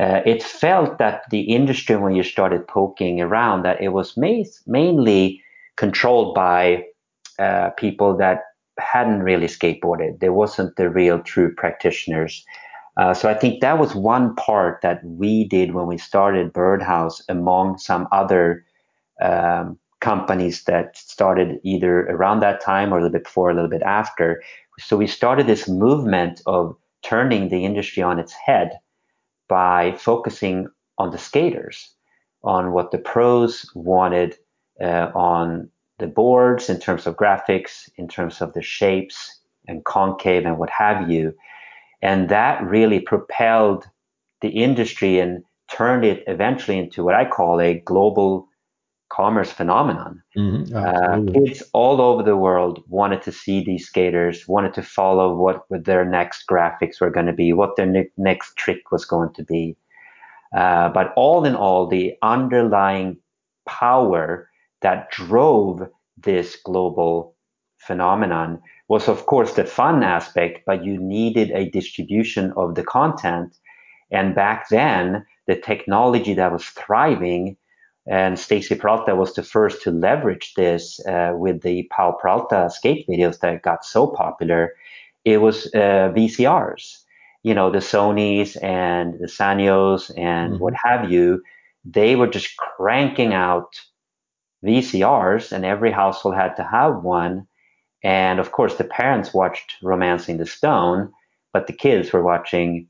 Uh, 0.00 0.20
it 0.24 0.42
felt 0.42 0.98
that 0.98 1.22
the 1.30 1.42
industry, 1.42 1.96
when 1.96 2.14
you 2.14 2.22
started 2.22 2.66
poking 2.66 3.20
around, 3.20 3.62
that 3.62 3.80
it 3.80 3.88
was 3.88 4.16
ma- 4.16 4.42
mainly 4.66 5.42
controlled 5.76 6.34
by 6.34 6.82
uh, 7.38 7.70
people 7.76 8.16
that 8.16 8.42
hadn't 8.78 9.22
really 9.22 9.46
skateboarded. 9.46 10.18
There 10.20 10.32
wasn't 10.32 10.76
the 10.76 10.88
real 10.88 11.20
true 11.20 11.54
practitioners. 11.54 12.44
Uh, 12.96 13.14
so 13.14 13.28
I 13.28 13.34
think 13.34 13.60
that 13.60 13.78
was 13.78 13.94
one 13.94 14.34
part 14.36 14.80
that 14.82 15.04
we 15.04 15.44
did 15.44 15.74
when 15.74 15.86
we 15.86 15.98
started 15.98 16.52
Birdhouse 16.52 17.22
among 17.28 17.78
some 17.78 18.06
other 18.12 18.64
um, 19.22 19.78
companies 20.00 20.64
that 20.64 20.96
started 20.96 21.58
either 21.62 22.00
around 22.08 22.40
that 22.40 22.60
time 22.60 22.92
or 22.92 22.98
a 22.98 23.02
little 23.02 23.12
bit 23.12 23.24
before, 23.24 23.50
a 23.50 23.54
little 23.54 23.70
bit 23.70 23.82
after. 23.82 24.42
So 24.78 24.96
we 24.96 25.06
started 25.06 25.46
this 25.46 25.68
movement 25.68 26.42
of 26.46 26.76
turning 27.02 27.48
the 27.48 27.64
industry 27.64 28.02
on 28.02 28.18
its 28.18 28.32
head 28.32 28.78
by 29.48 29.92
focusing 29.92 30.68
on 30.98 31.10
the 31.10 31.18
skaters, 31.18 31.94
on 32.44 32.72
what 32.72 32.90
the 32.90 32.98
pros 32.98 33.70
wanted, 33.74 34.36
uh, 34.80 35.10
on 35.14 35.68
the 35.98 36.06
boards, 36.06 36.68
in 36.68 36.78
terms 36.80 37.06
of 37.06 37.16
graphics, 37.16 37.88
in 37.96 38.08
terms 38.08 38.40
of 38.40 38.52
the 38.54 38.62
shapes 38.62 39.40
and 39.68 39.84
concave 39.84 40.44
and 40.44 40.58
what 40.58 40.70
have 40.70 41.10
you. 41.10 41.34
And 42.00 42.28
that 42.28 42.62
really 42.64 43.00
propelled 43.00 43.86
the 44.40 44.48
industry 44.48 45.20
and 45.20 45.44
turned 45.70 46.04
it 46.04 46.24
eventually 46.26 46.78
into 46.78 47.04
what 47.04 47.14
I 47.14 47.24
call 47.24 47.60
a 47.60 47.80
global 47.80 48.48
commerce 49.12 49.52
phenomenon. 49.52 50.22
Mm-hmm, 50.36 50.74
uh, 50.74 51.32
kids 51.32 51.62
all 51.74 52.00
over 52.00 52.22
the 52.22 52.36
world 52.36 52.82
wanted 52.88 53.20
to 53.22 53.32
see 53.32 53.62
these 53.62 53.86
skaters, 53.86 54.48
wanted 54.48 54.72
to 54.74 54.82
follow 54.82 55.36
what 55.36 55.62
their 55.70 56.04
next 56.04 56.44
graphics 56.48 57.00
were 57.00 57.10
going 57.10 57.26
to 57.26 57.32
be, 57.32 57.52
what 57.52 57.76
their 57.76 57.86
ne- 57.86 58.10
next 58.16 58.56
trick 58.56 58.90
was 58.90 59.04
going 59.04 59.32
to 59.34 59.44
be. 59.44 59.76
Uh, 60.56 60.88
but 60.88 61.12
all 61.14 61.44
in 61.44 61.54
all, 61.54 61.86
the 61.86 62.14
underlying 62.22 63.18
power 63.66 64.48
that 64.80 65.10
drove 65.10 65.86
this 66.16 66.56
global 66.64 67.34
phenomenon 67.78 68.60
was, 68.88 69.08
of 69.08 69.26
course, 69.26 69.52
the 69.54 69.64
fun 69.64 70.02
aspect, 70.02 70.60
but 70.66 70.84
you 70.84 70.98
needed 70.98 71.50
a 71.50 71.70
distribution 71.70 72.52
of 72.56 72.74
the 72.74 72.84
content. 72.84 73.56
And 74.10 74.34
back 74.34 74.68
then, 74.68 75.24
the 75.46 75.56
technology 75.56 76.34
that 76.34 76.52
was 76.52 76.64
thriving, 76.64 77.56
and 78.06 78.38
Stacy 78.38 78.74
Peralta 78.74 79.14
was 79.14 79.34
the 79.34 79.42
first 79.42 79.82
to 79.82 79.90
leverage 79.90 80.54
this 80.54 81.00
uh, 81.06 81.32
with 81.34 81.62
the 81.62 81.88
Powell 81.90 82.14
Peralta 82.14 82.68
skate 82.70 83.06
videos 83.08 83.38
that 83.40 83.62
got 83.62 83.84
so 83.84 84.08
popular. 84.08 84.74
It 85.24 85.40
was 85.40 85.66
uh, 85.74 86.10
VCRs, 86.14 86.98
you 87.44 87.54
know, 87.54 87.70
the 87.70 87.78
Sonys 87.78 88.60
and 88.62 89.14
the 89.20 89.26
Sanyos 89.26 90.10
and 90.18 90.54
mm-hmm. 90.54 90.62
what 90.62 90.74
have 90.82 91.10
you. 91.12 91.42
They 91.84 92.16
were 92.16 92.26
just 92.26 92.56
cranking 92.56 93.32
out 93.32 93.80
VCRs, 94.64 95.52
and 95.52 95.64
every 95.64 95.90
household 95.90 96.34
had 96.34 96.54
to 96.54 96.64
have 96.64 97.02
one. 97.02 97.46
And 98.04 98.40
of 98.40 98.52
course, 98.52 98.76
the 98.76 98.84
parents 98.84 99.34
watched 99.34 99.76
Romancing 99.82 100.38
the 100.38 100.46
Stone, 100.46 101.12
but 101.52 101.66
the 101.66 101.72
kids 101.72 102.12
were 102.12 102.22
watching, 102.22 102.88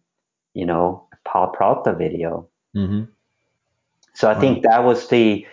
you 0.54 0.66
know, 0.66 1.06
Powell 1.24 1.48
Peralta 1.48 1.94
video. 1.94 2.48
Mm-hmm. 2.76 3.04
So 4.14 4.30
I 4.30 4.34
wow. 4.34 4.40
think 4.40 4.62
that 4.62 4.84
was 4.84 5.08
the 5.08 5.46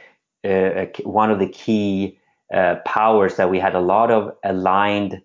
uh, 0.44 0.86
one 1.04 1.32
of 1.32 1.40
the 1.40 1.50
key 1.50 2.18
uh, 2.54 2.76
powers 2.86 3.36
that 3.36 3.50
we 3.50 3.60
had 3.60 3.76
a 3.76 3.82
lot 3.82 4.12
of 4.12 4.32
aligned 4.44 5.22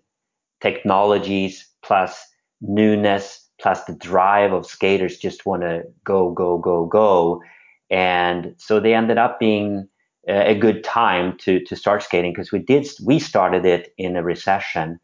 technologies 0.61 1.67
plus 1.83 2.25
newness 2.61 3.41
plus 3.61 3.83
the 3.85 3.95
drive 3.95 4.51
of 4.51 4.65
skaters 4.65 5.17
just 5.17 5.45
want 5.45 5.61
to 5.61 5.83
go 6.03 6.31
go 6.31 6.57
go 6.57 6.85
go 6.85 7.41
and 7.89 8.53
so 8.57 8.79
they 8.79 8.93
ended 8.93 9.17
up 9.17 9.39
being 9.39 9.87
a 10.27 10.55
good 10.55 10.83
time 10.83 11.37
to 11.37 11.59
to 11.65 11.75
start 11.75 12.01
skating 12.01 12.31
because 12.31 12.51
we 12.51 12.59
did 12.59 12.87
we 13.05 13.19
started 13.19 13.65
it 13.65 13.93
in 13.97 14.15
a 14.15 14.23
recession, 14.23 14.99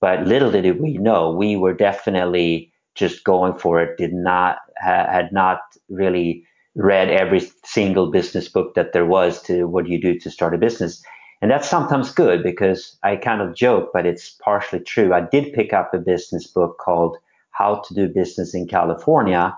but 0.00 0.26
little 0.26 0.50
did 0.50 0.80
we 0.80 0.96
know 0.96 1.30
we 1.30 1.56
were 1.56 1.74
definitely 1.74 2.72
just 2.94 3.24
going 3.24 3.58
for 3.58 3.82
it. 3.82 3.98
Did 3.98 4.12
not 4.12 4.58
ha, 4.80 5.06
had 5.10 5.32
not 5.32 5.60
really 5.88 6.46
read 6.74 7.10
every 7.10 7.50
single 7.64 8.10
business 8.10 8.48
book 8.48 8.74
that 8.74 8.92
there 8.92 9.06
was 9.06 9.42
to 9.42 9.64
what 9.64 9.88
you 9.88 10.00
do 10.00 10.18
to 10.18 10.30
start 10.30 10.54
a 10.54 10.58
business. 10.58 11.02
And 11.42 11.50
that's 11.50 11.68
sometimes 11.68 12.12
good 12.12 12.42
because 12.42 12.96
I 13.02 13.16
kind 13.16 13.42
of 13.42 13.54
joke, 13.54 13.90
but 13.92 14.06
it's 14.06 14.30
partially 14.30 14.80
true. 14.80 15.12
I 15.12 15.20
did 15.20 15.52
pick 15.52 15.72
up 15.72 15.92
a 15.92 15.98
business 15.98 16.46
book 16.46 16.78
called 16.78 17.16
How 17.50 17.82
to 17.86 17.94
Do 17.94 18.08
Business 18.08 18.54
in 18.54 18.68
California. 18.68 19.56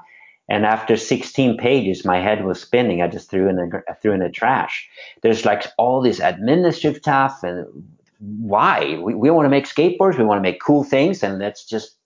And 0.49 0.66
after 0.66 0.97
16 0.97 1.56
pages, 1.59 2.04
my 2.04 2.21
head 2.21 2.44
was 2.44 2.61
spinning. 2.61 3.00
I 3.00 3.09
just 3.09 3.30
threw 3.30 3.49
in 3.49 3.56
the 3.56 3.83
threw 4.02 4.12
in 4.12 4.21
the 4.21 4.28
trash. 4.28 4.88
There's 5.23 5.44
like 5.44 5.66
all 5.78 6.02
this 6.02 6.21
administrative 6.21 7.00
stuff, 7.00 7.42
and 7.42 7.66
why? 8.18 8.99
We, 9.02 9.14
we 9.14 9.30
want 9.30 9.47
to 9.47 9.50
make 9.50 9.66
skateboards. 9.66 10.18
We 10.18 10.25
want 10.25 10.38
to 10.38 10.42
make 10.42 10.61
cool 10.61 10.85
things, 10.85 11.23
and 11.23 11.38
let's 11.38 11.64
just 11.64 11.97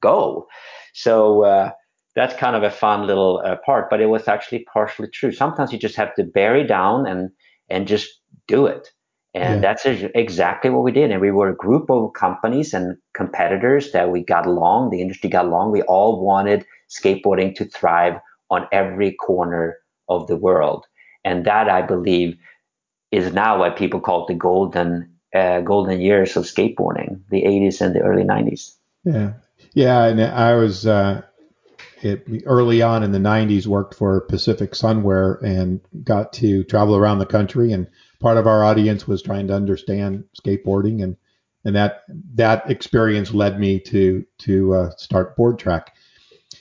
go. 0.00 0.46
So 0.94 1.44
uh, 1.44 1.72
that's 2.14 2.34
kind 2.36 2.56
of 2.56 2.62
a 2.62 2.70
fun 2.70 3.06
little 3.06 3.42
uh, 3.44 3.56
part. 3.64 3.88
But 3.90 4.00
it 4.00 4.06
was 4.06 4.28
actually 4.28 4.64
partially 4.72 5.08
true. 5.08 5.32
Sometimes 5.32 5.72
you 5.72 5.78
just 5.78 5.96
have 5.96 6.14
to 6.16 6.24
bury 6.24 6.66
down 6.66 7.06
and 7.06 7.30
and 7.68 7.86
just 7.86 8.08
do 8.48 8.66
it. 8.66 8.88
And 9.34 9.62
yeah. 9.62 9.72
that's 9.72 9.86
exactly 9.86 10.68
what 10.68 10.84
we 10.84 10.92
did. 10.92 11.10
And 11.10 11.20
we 11.20 11.30
were 11.30 11.48
a 11.48 11.56
group 11.56 11.90
of 11.90 12.12
companies 12.12 12.74
and 12.74 12.98
competitors 13.14 13.92
that 13.92 14.10
we 14.10 14.22
got 14.22 14.46
along. 14.46 14.90
The 14.90 15.00
industry 15.00 15.30
got 15.30 15.46
along. 15.46 15.72
We 15.72 15.80
all 15.82 16.22
wanted 16.22 16.66
skateboarding 16.90 17.54
to 17.54 17.64
thrive 17.64 18.20
on 18.50 18.66
every 18.72 19.12
corner 19.12 19.78
of 20.10 20.26
the 20.26 20.36
world. 20.36 20.84
And 21.24 21.46
that, 21.46 21.70
I 21.70 21.80
believe, 21.80 22.36
is 23.10 23.32
now 23.32 23.58
what 23.58 23.76
people 23.76 24.00
call 24.00 24.26
the 24.26 24.34
golden 24.34 25.08
uh, 25.34 25.62
golden 25.62 25.98
years 26.00 26.36
of 26.36 26.44
skateboarding, 26.44 27.20
the 27.30 27.42
80s 27.42 27.80
and 27.80 27.94
the 27.94 28.00
early 28.00 28.24
90s. 28.24 28.76
Yeah, 29.04 29.32
yeah, 29.72 30.04
and 30.04 30.20
I 30.20 30.54
was 30.54 30.86
uh, 30.86 31.22
it, 32.04 32.26
early 32.46 32.82
on 32.82 33.02
in 33.02 33.12
the 33.12 33.18
90s 33.18 33.66
worked 33.66 33.94
for 33.94 34.20
Pacific 34.22 34.72
Sunwear 34.72 35.42
and 35.42 35.80
got 36.04 36.32
to 36.34 36.64
travel 36.64 36.96
around 36.96 37.18
the 37.18 37.26
country 37.26 37.72
and 37.72 37.86
part 38.20 38.38
of 38.38 38.46
our 38.46 38.64
audience 38.64 39.06
was 39.06 39.22
trying 39.22 39.46
to 39.48 39.54
understand 39.54 40.24
skateboarding 40.40 41.02
and 41.02 41.16
and 41.64 41.76
that 41.76 42.02
that 42.34 42.68
experience 42.68 43.32
led 43.32 43.60
me 43.60 43.78
to 43.78 44.24
to 44.38 44.74
uh, 44.74 44.90
start 44.96 45.36
Boardtrack. 45.36 45.88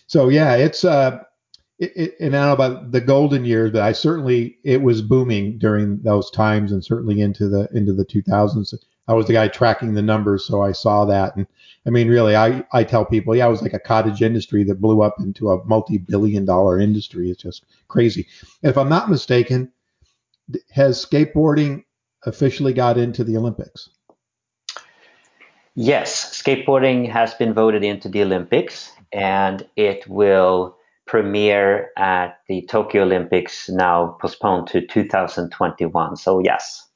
So 0.07 0.29
yeah, 0.29 0.55
it's 0.55 0.83
uh, 0.85 1.23
it, 1.79 1.91
it, 1.95 2.15
and 2.19 2.35
I 2.35 2.45
don't 2.45 2.47
know 2.47 2.65
about 2.65 2.91
the 2.91 3.01
golden 3.01 3.45
years, 3.45 3.71
but 3.71 3.81
I 3.81 3.93
certainly 3.93 4.57
it 4.63 4.81
was 4.81 5.01
booming 5.01 5.57
during 5.57 6.01
those 6.03 6.29
times 6.29 6.71
and 6.71 6.83
certainly 6.83 7.19
into 7.21 7.49
the 7.49 7.67
into 7.73 7.93
the 7.93 8.05
2000s. 8.05 8.73
I 9.11 9.13
was 9.13 9.27
the 9.27 9.33
guy 9.33 9.49
tracking 9.49 9.93
the 9.93 10.01
numbers, 10.01 10.45
so 10.45 10.61
I 10.61 10.71
saw 10.71 11.03
that. 11.03 11.35
And 11.35 11.45
I 11.85 11.89
mean, 11.89 12.07
really, 12.07 12.33
I, 12.33 12.63
I 12.71 12.85
tell 12.85 13.03
people, 13.03 13.35
yeah, 13.35 13.45
it 13.45 13.51
was 13.51 13.61
like 13.61 13.73
a 13.73 13.79
cottage 13.79 14.21
industry 14.21 14.63
that 14.63 14.79
blew 14.79 15.01
up 15.01 15.15
into 15.19 15.51
a 15.51 15.61
multi 15.65 15.97
billion 15.97 16.45
dollar 16.45 16.79
industry. 16.79 17.29
It's 17.29 17.43
just 17.43 17.65
crazy. 17.89 18.25
If 18.63 18.77
I'm 18.77 18.87
not 18.87 19.09
mistaken, 19.09 19.69
has 20.71 21.05
skateboarding 21.05 21.83
officially 22.25 22.71
got 22.71 22.97
into 22.97 23.25
the 23.25 23.35
Olympics? 23.35 23.89
Yes, 25.75 26.41
skateboarding 26.41 27.09
has 27.09 27.33
been 27.33 27.53
voted 27.53 27.83
into 27.83 28.07
the 28.07 28.21
Olympics 28.21 28.93
and 29.11 29.67
it 29.75 30.07
will 30.07 30.77
premiere 31.05 31.89
at 31.97 32.39
the 32.47 32.61
Tokyo 32.67 33.03
Olympics 33.03 33.67
now 33.67 34.15
postponed 34.21 34.67
to 34.67 34.87
2021. 34.87 36.15
So 36.15 36.39
yes. 36.39 36.87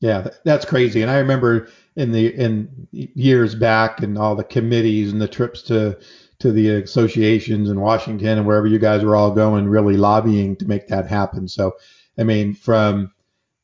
Yeah, 0.00 0.28
that's 0.44 0.64
crazy. 0.64 1.02
And 1.02 1.10
I 1.10 1.18
remember 1.18 1.68
in 1.94 2.12
the 2.12 2.34
in 2.34 2.88
years 2.92 3.54
back 3.54 4.02
and 4.02 4.16
all 4.16 4.34
the 4.34 4.44
committees 4.44 5.12
and 5.12 5.20
the 5.20 5.28
trips 5.28 5.62
to 5.62 5.98
to 6.38 6.50
the 6.50 6.70
associations 6.70 7.68
in 7.68 7.80
Washington 7.80 8.38
and 8.38 8.46
wherever 8.46 8.66
you 8.66 8.78
guys 8.78 9.04
were 9.04 9.14
all 9.14 9.30
going, 9.30 9.68
really 9.68 9.98
lobbying 9.98 10.56
to 10.56 10.64
make 10.66 10.88
that 10.88 11.06
happen. 11.06 11.46
So 11.48 11.76
I 12.18 12.24
mean, 12.24 12.54
from 12.54 13.12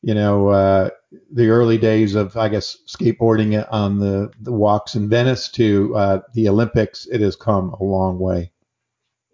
you 0.03 0.13
know 0.13 0.49
uh, 0.49 0.89
the 1.31 1.49
early 1.49 1.79
days 1.79 2.13
of 2.13 2.37
I 2.37 2.49
guess 2.49 2.77
skateboarding 2.87 3.67
on 3.71 3.99
the 3.99 4.31
the 4.41 4.53
walks 4.53 4.93
in 4.93 5.09
Venice 5.09 5.49
to 5.49 5.95
uh, 5.95 6.19
the 6.33 6.49
Olympics, 6.49 7.07
it 7.07 7.21
has 7.21 7.35
come 7.35 7.71
a 7.79 7.83
long 7.83 8.19
way. 8.19 8.51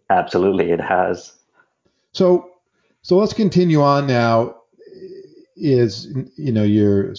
Absolutely, 0.09 0.71
it 0.71 0.79
has. 0.79 1.33
So 2.13 2.51
so 3.01 3.17
let's 3.17 3.33
continue 3.33 3.81
on 3.81 4.07
now. 4.07 4.55
Is 5.55 6.07
you 6.35 6.51
know 6.51 6.63
you're 6.63 7.13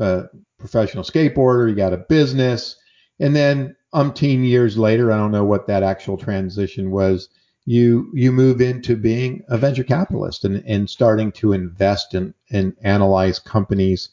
a 0.00 0.24
professional 0.58 1.04
skateboarder, 1.04 1.68
you 1.68 1.76
got 1.76 1.92
a 1.92 1.98
business, 1.98 2.76
and 3.20 3.34
then 3.34 3.76
umpteen 3.94 4.46
years 4.46 4.76
later, 4.76 5.12
I 5.12 5.16
don't 5.16 5.32
know 5.32 5.44
what 5.44 5.66
that 5.68 5.82
actual 5.82 6.16
transition 6.16 6.90
was 6.90 7.28
you 7.68 8.10
you 8.14 8.32
move 8.32 8.62
into 8.62 8.96
being 8.96 9.42
a 9.48 9.58
venture 9.58 9.84
capitalist 9.84 10.42
and, 10.42 10.64
and 10.66 10.88
starting 10.88 11.30
to 11.30 11.52
invest 11.52 12.14
in 12.14 12.32
and 12.50 12.74
analyze 12.82 13.38
companies 13.38 14.08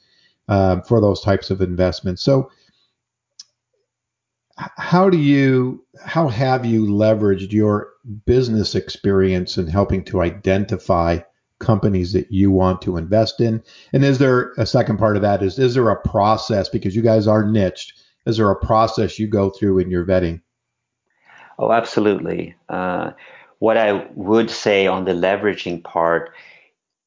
uh, 0.49 0.81
for 0.81 0.99
those 0.99 1.21
types 1.21 1.49
of 1.49 1.61
investments. 1.61 2.21
So 2.21 2.51
how 4.57 5.09
do 5.09 5.17
you 5.17 5.85
how 6.03 6.27
have 6.27 6.65
you 6.65 6.85
leveraged 6.85 7.53
your 7.53 7.91
business 8.25 8.75
experience 8.75 9.57
in 9.57 9.67
helping 9.67 10.03
to 10.03 10.21
identify 10.21 11.19
companies 11.59 12.13
that 12.13 12.31
you 12.31 12.51
want 12.51 12.81
to 12.81 12.97
invest 12.97 13.39
in? 13.39 13.63
And 13.93 14.03
is 14.03 14.19
there 14.19 14.51
a 14.57 14.65
second 14.65 14.97
part 14.97 15.15
of 15.15 15.21
that 15.21 15.41
is 15.41 15.57
is 15.59 15.75
there 15.75 15.89
a 15.89 16.01
process 16.01 16.69
because 16.69 16.95
you 16.95 17.01
guys 17.01 17.27
are 17.27 17.45
niched 17.45 17.93
is 18.25 18.37
there 18.37 18.49
a 18.49 18.55
process 18.55 19.19
you 19.19 19.27
go 19.27 19.49
through 19.49 19.79
in 19.79 19.89
your 19.89 20.05
vetting? 20.05 20.41
Oh 21.59 21.71
absolutely. 21.71 22.55
Uh, 22.69 23.11
what 23.59 23.77
I 23.77 24.07
would 24.15 24.49
say 24.49 24.87
on 24.87 25.05
the 25.05 25.13
leveraging 25.13 25.83
part, 25.83 26.31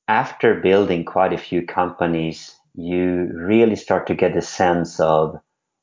after 0.06 0.54
building 0.54 1.04
quite 1.04 1.32
a 1.32 1.38
few 1.38 1.66
companies, 1.66 2.56
you 2.74 3.30
really 3.34 3.76
start 3.76 4.06
to 4.06 4.14
get 4.14 4.37
a 4.37 4.42
sense 4.42 4.98
of 5.00 5.37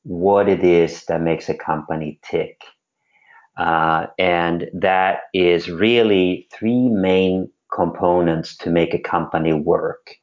what 0.03 0.49
it 0.49 0.63
is 0.63 1.05
that 1.05 1.21
makes 1.21 1.49
a 1.49 1.53
company 1.53 2.19
tick. 2.23 2.61
Uh, 3.57 4.07
and 4.17 4.69
that 4.73 5.19
is 5.33 5.69
really 5.69 6.47
three 6.51 6.89
main 6.89 7.49
components 7.75 8.55
to 8.57 8.69
make 8.69 8.93
a 8.93 8.99
company 8.99 9.53
work. 9.53 10.15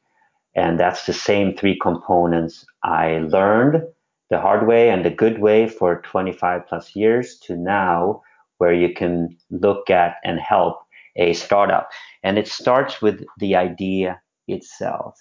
And 0.55 0.79
that's 0.79 1.05
the 1.05 1.13
same 1.13 1.55
three 1.55 1.77
components 1.79 2.65
I 2.83 3.19
learned 3.19 3.83
the 4.29 4.41
hard 4.41 4.67
way 4.67 4.89
and 4.89 5.05
the 5.05 5.11
good 5.11 5.39
way 5.39 5.67
for 5.67 6.01
25 6.01 6.67
plus 6.67 6.95
years 6.95 7.37
to 7.45 7.55
now 7.55 8.21
where 8.57 8.73
you 8.73 8.93
can 8.93 9.29
look 9.51 9.89
at 9.89 10.15
and 10.23 10.39
help 10.39 10.79
a 11.15 11.33
startup. 11.33 11.89
And 12.23 12.39
it 12.39 12.47
starts 12.47 13.01
with 13.01 13.23
the 13.37 13.55
idea 13.55 14.19
itself. 14.47 15.19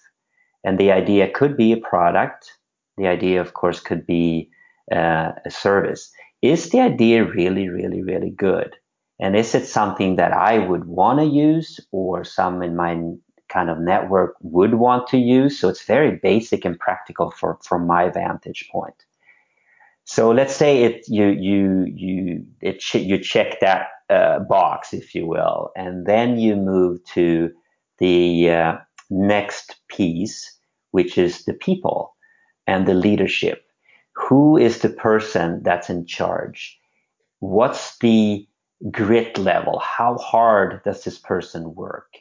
And 0.64 0.78
the 0.78 0.92
idea 0.92 1.30
could 1.30 1.56
be 1.56 1.72
a 1.72 1.76
product. 1.76 2.50
The 2.96 3.06
idea, 3.06 3.40
of 3.40 3.52
course, 3.52 3.80
could 3.80 4.06
be 4.06 4.48
uh, 4.90 5.32
a 5.44 5.50
service. 5.50 6.10
Is 6.40 6.70
the 6.70 6.80
idea 6.80 7.24
really, 7.24 7.68
really, 7.68 8.02
really 8.02 8.30
good? 8.30 8.76
And 9.22 9.36
is 9.36 9.54
it 9.54 9.68
something 9.68 10.16
that 10.16 10.32
I 10.32 10.58
would 10.58 10.86
want 10.86 11.20
to 11.20 11.24
use 11.24 11.78
or 11.92 12.24
some 12.24 12.60
in 12.60 12.74
my 12.74 13.00
kind 13.48 13.70
of 13.70 13.78
network 13.78 14.34
would 14.40 14.74
want 14.74 15.06
to 15.08 15.16
use? 15.16 15.60
So 15.60 15.68
it's 15.68 15.84
very 15.84 16.16
basic 16.16 16.64
and 16.64 16.76
practical 16.76 17.30
for, 17.30 17.56
from 17.62 17.86
my 17.86 18.08
vantage 18.08 18.68
point. 18.72 19.04
So 20.02 20.32
let's 20.32 20.56
say 20.56 20.82
it 20.82 21.04
you 21.08 21.28
you 21.28 21.84
you 21.94 22.44
it 22.60 22.82
you 22.94 23.16
check 23.18 23.60
that 23.60 23.86
uh, 24.10 24.40
box, 24.40 24.92
if 24.92 25.14
you 25.14 25.28
will, 25.28 25.70
and 25.76 26.04
then 26.04 26.40
you 26.40 26.56
move 26.56 27.04
to 27.14 27.52
the 27.98 28.50
uh, 28.50 28.76
next 29.08 29.76
piece, 29.86 30.58
which 30.90 31.16
is 31.16 31.44
the 31.44 31.54
people 31.54 32.16
and 32.66 32.88
the 32.88 32.94
leadership. 32.94 33.62
Who 34.16 34.56
is 34.56 34.80
the 34.80 34.90
person 34.90 35.62
that's 35.62 35.88
in 35.88 36.06
charge? 36.06 36.76
What's 37.38 37.96
the 37.98 38.48
grit 38.90 39.38
level? 39.38 39.78
How 39.78 40.16
hard 40.18 40.82
does 40.84 41.04
this 41.04 41.18
person 41.18 41.74
work? 41.74 42.12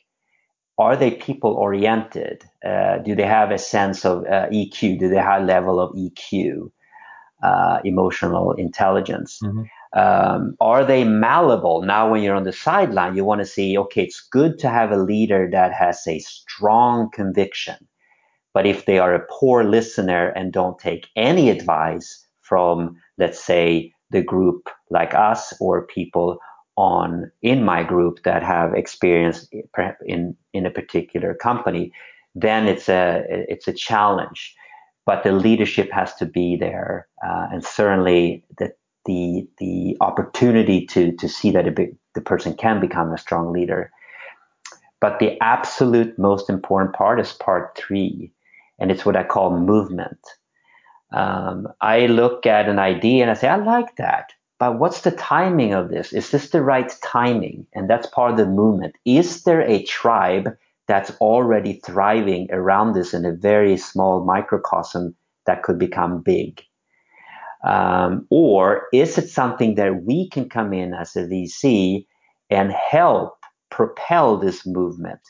Are 0.77 0.95
they 0.95 1.11
people 1.11 1.53
oriented? 1.53 2.43
Uh, 2.65 2.99
do 2.99 3.15
they 3.15 3.25
have 3.25 3.51
a 3.51 3.57
sense 3.57 4.05
of 4.05 4.23
uh, 4.25 4.47
EQ? 4.49 4.99
Do 4.99 5.09
they 5.09 5.17
have 5.17 5.43
a 5.43 5.45
level 5.45 5.79
of 5.79 5.93
EQ? 5.95 6.71
uh, 7.43 7.79
emotional 7.83 8.53
intelligence. 8.53 9.39
Mm-hmm. 9.43 9.63
Um, 9.99 10.55
are 10.61 10.85
they 10.85 11.03
malleable? 11.03 11.81
Now, 11.81 12.09
when 12.09 12.23
you're 12.23 12.35
on 12.35 12.43
the 12.43 12.53
sideline, 12.53 13.15
you 13.15 13.25
want 13.25 13.41
to 13.41 13.45
see, 13.45 13.77
okay, 13.77 14.03
it's 14.03 14.21
good 14.31 14.59
to 14.59 14.69
have 14.69 14.91
a 14.91 14.97
leader 14.97 15.49
that 15.51 15.73
has 15.73 16.05
a 16.07 16.19
strong 16.19 17.09
conviction. 17.11 17.75
But 18.53 18.65
if 18.65 18.85
they 18.85 18.99
are 18.99 19.13
a 19.13 19.25
poor 19.29 19.63
listener 19.63 20.29
and 20.29 20.53
don't 20.53 20.79
take 20.79 21.07
any 21.15 21.49
advice 21.49 22.25
from, 22.41 22.95
let's 23.17 23.43
say, 23.43 23.93
the 24.11 24.21
group 24.21 24.69
like 24.89 25.13
us 25.13 25.53
or 25.61 25.87
people 25.87 26.37
on 26.77 27.31
in 27.41 27.63
my 27.63 27.83
group 27.83 28.23
that 28.23 28.43
have 28.43 28.73
experience 28.73 29.47
in 30.05 30.35
in 30.53 30.65
a 30.65 30.71
particular 30.71 31.33
company, 31.33 31.91
then 32.35 32.67
it's 32.67 32.89
a 32.89 33.23
it's 33.27 33.67
a 33.67 33.73
challenge 33.73 34.55
but 35.05 35.23
the 35.23 35.31
leadership 35.31 35.91
has 35.91 36.13
to 36.15 36.25
be 36.25 36.55
there, 36.55 37.07
uh, 37.25 37.47
and 37.51 37.63
certainly 37.63 38.45
the 38.57 38.73
the 39.05 39.47
the 39.57 39.97
opportunity 39.99 40.85
to 40.87 41.11
to 41.13 41.27
see 41.27 41.51
that 41.51 41.65
the 42.13 42.21
person 42.21 42.53
can 42.53 42.79
become 42.79 43.11
a 43.11 43.17
strong 43.17 43.51
leader. 43.51 43.91
But 44.99 45.19
the 45.19 45.41
absolute 45.41 46.17
most 46.19 46.49
important 46.49 46.93
part 46.93 47.19
is 47.19 47.33
part 47.33 47.75
three, 47.75 48.31
and 48.79 48.91
it's 48.91 49.05
what 49.05 49.15
I 49.15 49.23
call 49.23 49.57
movement. 49.57 50.19
Um, 51.11 51.67
I 51.81 52.05
look 52.05 52.45
at 52.45 52.69
an 52.69 52.79
idea 52.79 53.23
and 53.23 53.31
I 53.31 53.33
say, 53.33 53.49
I 53.49 53.57
like 53.57 53.97
that, 53.97 54.31
but 54.61 54.77
what's 54.77 55.01
the 55.01 55.09
timing 55.09 55.73
of 55.73 55.89
this? 55.89 56.13
Is 56.13 56.29
this 56.29 56.51
the 56.51 56.61
right 56.61 56.93
timing? 57.01 57.65
And 57.73 57.89
that's 57.89 58.05
part 58.05 58.29
of 58.29 58.37
the 58.37 58.45
movement. 58.45 58.95
Is 59.05 59.41
there 59.41 59.63
a 59.63 59.81
tribe 59.85 60.55
that's 60.87 61.09
already 61.19 61.81
thriving 61.83 62.47
around 62.51 62.93
this 62.93 63.11
in 63.11 63.25
a 63.25 63.31
very 63.31 63.75
small 63.75 64.23
microcosm 64.23 65.15
that 65.47 65.63
could 65.63 65.79
become 65.79 66.21
big? 66.21 66.61
Um, 67.67 68.27
or 68.29 68.83
is 68.93 69.17
it 69.17 69.29
something 69.31 69.73
that 69.75 70.03
we 70.03 70.29
can 70.29 70.47
come 70.47 70.73
in 70.73 70.93
as 70.93 71.15
a 71.15 71.23
VC 71.23 72.05
and 72.51 72.71
help 72.71 73.39
propel 73.71 74.37
this 74.37 74.63
movement? 74.67 75.21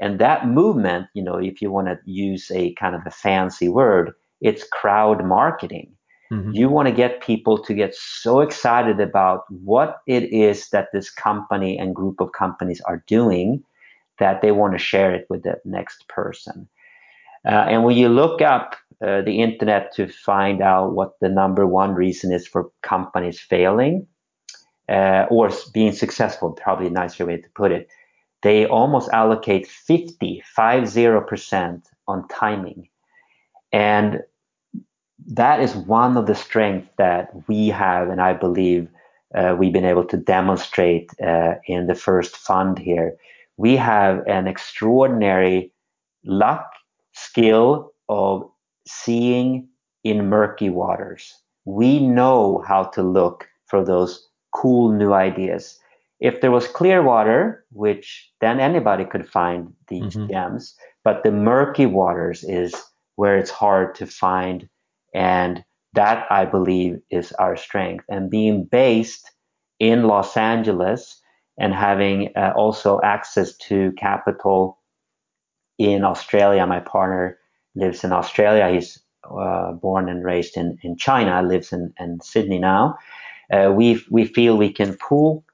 And 0.00 0.20
that 0.20 0.46
movement, 0.46 1.08
you 1.14 1.24
know, 1.24 1.38
if 1.38 1.60
you 1.60 1.72
want 1.72 1.88
to 1.88 1.98
use 2.04 2.48
a 2.54 2.74
kind 2.74 2.94
of 2.94 3.00
a 3.04 3.10
fancy 3.10 3.68
word, 3.68 4.12
it's 4.40 4.62
crowd 4.68 5.24
marketing. 5.24 5.97
Mm-hmm. 6.30 6.52
You 6.52 6.68
want 6.68 6.88
to 6.88 6.94
get 6.94 7.22
people 7.22 7.58
to 7.62 7.74
get 7.74 7.94
so 7.94 8.40
excited 8.40 9.00
about 9.00 9.44
what 9.50 10.00
it 10.06 10.24
is 10.32 10.68
that 10.70 10.88
this 10.92 11.10
company 11.10 11.78
and 11.78 11.94
group 11.94 12.20
of 12.20 12.32
companies 12.32 12.80
are 12.82 13.02
doing 13.06 13.64
that 14.18 14.42
they 14.42 14.52
want 14.52 14.72
to 14.72 14.78
share 14.78 15.14
it 15.14 15.26
with 15.30 15.42
the 15.44 15.58
next 15.64 16.06
person. 16.08 16.68
Uh, 17.46 17.66
and 17.68 17.84
when 17.84 17.96
you 17.96 18.08
look 18.08 18.42
up 18.42 18.76
uh, 19.00 19.22
the 19.22 19.40
internet 19.40 19.94
to 19.94 20.08
find 20.08 20.60
out 20.60 20.92
what 20.92 21.18
the 21.20 21.28
number 21.28 21.66
one 21.66 21.94
reason 21.94 22.32
is 22.32 22.46
for 22.46 22.70
companies 22.82 23.40
failing 23.40 24.06
uh, 24.88 25.24
or 25.30 25.50
being 25.72 25.92
successful, 25.92 26.52
probably 26.52 26.88
a 26.88 26.90
nicer 26.90 27.24
way 27.24 27.36
to 27.36 27.48
put 27.54 27.70
it, 27.70 27.88
they 28.42 28.66
almost 28.66 29.08
allocate 29.10 29.66
50, 29.66 30.42
50% 30.56 31.82
on 32.06 32.28
timing. 32.28 32.88
And 33.72 34.20
that 35.26 35.60
is 35.60 35.74
one 35.74 36.16
of 36.16 36.26
the 36.26 36.34
strengths 36.34 36.90
that 36.96 37.30
we 37.48 37.68
have, 37.68 38.08
and 38.08 38.20
I 38.20 38.32
believe 38.32 38.88
uh, 39.34 39.56
we've 39.58 39.72
been 39.72 39.84
able 39.84 40.04
to 40.04 40.16
demonstrate 40.16 41.10
uh, 41.20 41.54
in 41.66 41.86
the 41.86 41.94
first 41.94 42.36
fund 42.36 42.78
here. 42.78 43.16
We 43.56 43.76
have 43.76 44.26
an 44.26 44.46
extraordinary 44.46 45.72
luck, 46.24 46.70
skill 47.12 47.92
of 48.08 48.48
seeing 48.86 49.68
in 50.04 50.28
murky 50.28 50.70
waters. 50.70 51.34
We 51.64 52.00
know 52.00 52.64
how 52.66 52.84
to 52.84 53.02
look 53.02 53.48
for 53.66 53.84
those 53.84 54.26
cool 54.54 54.92
new 54.92 55.12
ideas. 55.12 55.78
If 56.20 56.40
there 56.40 56.50
was 56.50 56.66
clear 56.66 57.02
water, 57.02 57.64
which 57.70 58.30
then 58.40 58.58
anybody 58.58 59.04
could 59.04 59.28
find 59.28 59.72
these 59.88 60.14
mm-hmm. 60.14 60.28
gems, 60.30 60.74
but 61.04 61.22
the 61.22 61.30
murky 61.30 61.86
waters 61.86 62.44
is 62.44 62.74
where 63.16 63.36
it's 63.36 63.50
hard 63.50 63.94
to 63.96 64.06
find. 64.06 64.68
And 65.14 65.64
that 65.94 66.26
I 66.30 66.44
believe 66.44 67.00
is 67.10 67.32
our 67.32 67.56
strength. 67.56 68.04
And 68.08 68.30
being 68.30 68.64
based 68.64 69.30
in 69.78 70.04
Los 70.04 70.36
Angeles 70.36 71.20
and 71.58 71.74
having 71.74 72.30
uh, 72.36 72.52
also 72.56 73.00
access 73.02 73.56
to 73.56 73.92
capital 73.92 74.78
in 75.78 76.04
Australia, 76.04 76.66
my 76.66 76.80
partner 76.80 77.38
lives 77.74 78.04
in 78.04 78.12
Australia. 78.12 78.70
He's 78.70 78.98
uh, 79.24 79.72
born 79.72 80.08
and 80.08 80.24
raised 80.24 80.56
in, 80.56 80.78
in 80.82 80.96
China, 80.96 81.42
lives 81.42 81.72
in, 81.72 81.92
in 81.98 82.20
Sydney 82.20 82.58
now. 82.58 82.98
Uh, 83.50 83.72
we, 83.74 84.04
we 84.10 84.24
feel 84.24 84.56
we 84.56 84.72
can 84.72 84.96
pool 84.96 85.44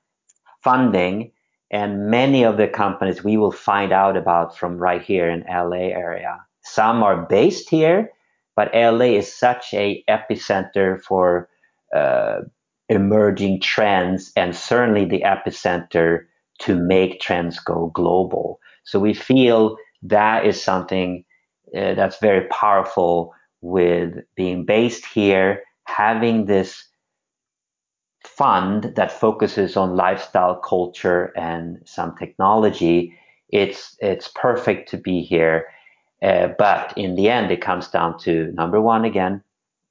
funding 0.63 1.31
and 1.71 2.07
many 2.07 2.45
of 2.45 2.57
the 2.57 2.69
companies 2.69 3.25
we 3.25 3.37
will 3.37 3.53
find 3.53 3.93
out 3.93 4.17
about 4.17 4.57
from 4.57 4.79
right 4.79 5.03
here 5.03 5.29
in 5.29 5.45
LA 5.49 5.89
area. 5.91 6.39
Some 6.63 7.03
are 7.03 7.27
based 7.27 7.69
here, 7.69 8.13
but 8.57 8.71
LA 8.75 9.17
is 9.17 9.35
such 9.35 9.73
a 9.75 10.05
epicenter 10.09 11.01
for 11.01 11.49
uh, 11.95 12.41
emerging 12.89 13.61
trends 13.61 14.33
and 14.37 14.55
certainly 14.55 15.05
the 15.05 15.23
epicenter 15.23 16.25
to 16.61 16.77
make 16.77 17.21
trends 17.21 17.59
go 17.59 17.91
global. 17.95 18.61
So 18.85 19.01
we 19.01 19.15
feel 19.15 19.77
that 20.03 20.47
is 20.47 20.63
something 20.63 21.25
uh, 21.77 21.95
that's 21.95 22.19
very 22.19 22.47
powerful 22.49 23.33
with 23.61 24.19
being 24.37 24.65
based 24.65 25.07
here, 25.07 25.63
having 25.87 26.45
this 26.45 26.87
fund 28.23 28.93
that 28.97 29.13
focuses 29.13 29.77
on 29.77 29.97
lifestyle, 29.97 30.57
culture, 30.57 31.33
and 31.37 31.79
some 31.85 32.15
technology. 32.17 33.15
It's 33.49 33.97
it's 34.01 34.31
perfect 34.35 34.91
to 34.91 34.97
be 34.97 35.23
here 35.23 35.67
uh, 36.25 36.49
but 36.59 36.95
in 36.97 37.17
the 37.17 37.29
end, 37.29 37.51
it 37.51 37.61
comes 37.61 37.89
down 37.89 38.19
to 38.21 38.51
number 38.53 38.81
one 38.81 39.05
again, 39.05 39.43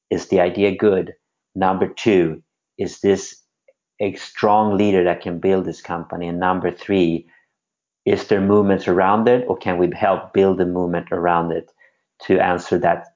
is 0.10 0.28
the 0.28 0.42
idea 0.42 0.76
good? 0.76 1.14
Number 1.54 1.88
two, 1.88 2.42
is 2.80 3.02
this 3.02 3.40
a 4.00 4.16
strong 4.16 4.76
leader 4.76 5.04
that 5.04 5.22
can 5.22 5.40
build 5.40 5.66
this 5.66 5.82
company? 5.82 6.28
And 6.28 6.40
number 6.40 6.72
three, 6.72 7.28
is 8.06 8.28
there 8.28 8.42
movements 8.42 8.88
around 8.88 9.28
it, 9.28 9.46
or 9.48 9.56
can 9.56 9.78
we 9.78 9.90
help 9.96 10.34
build 10.34 10.60
a 10.60 10.66
movement 10.66 11.10
around 11.12 11.52
it 11.52 11.72
to 12.24 12.40
answer 12.40 12.80
that 12.80 13.08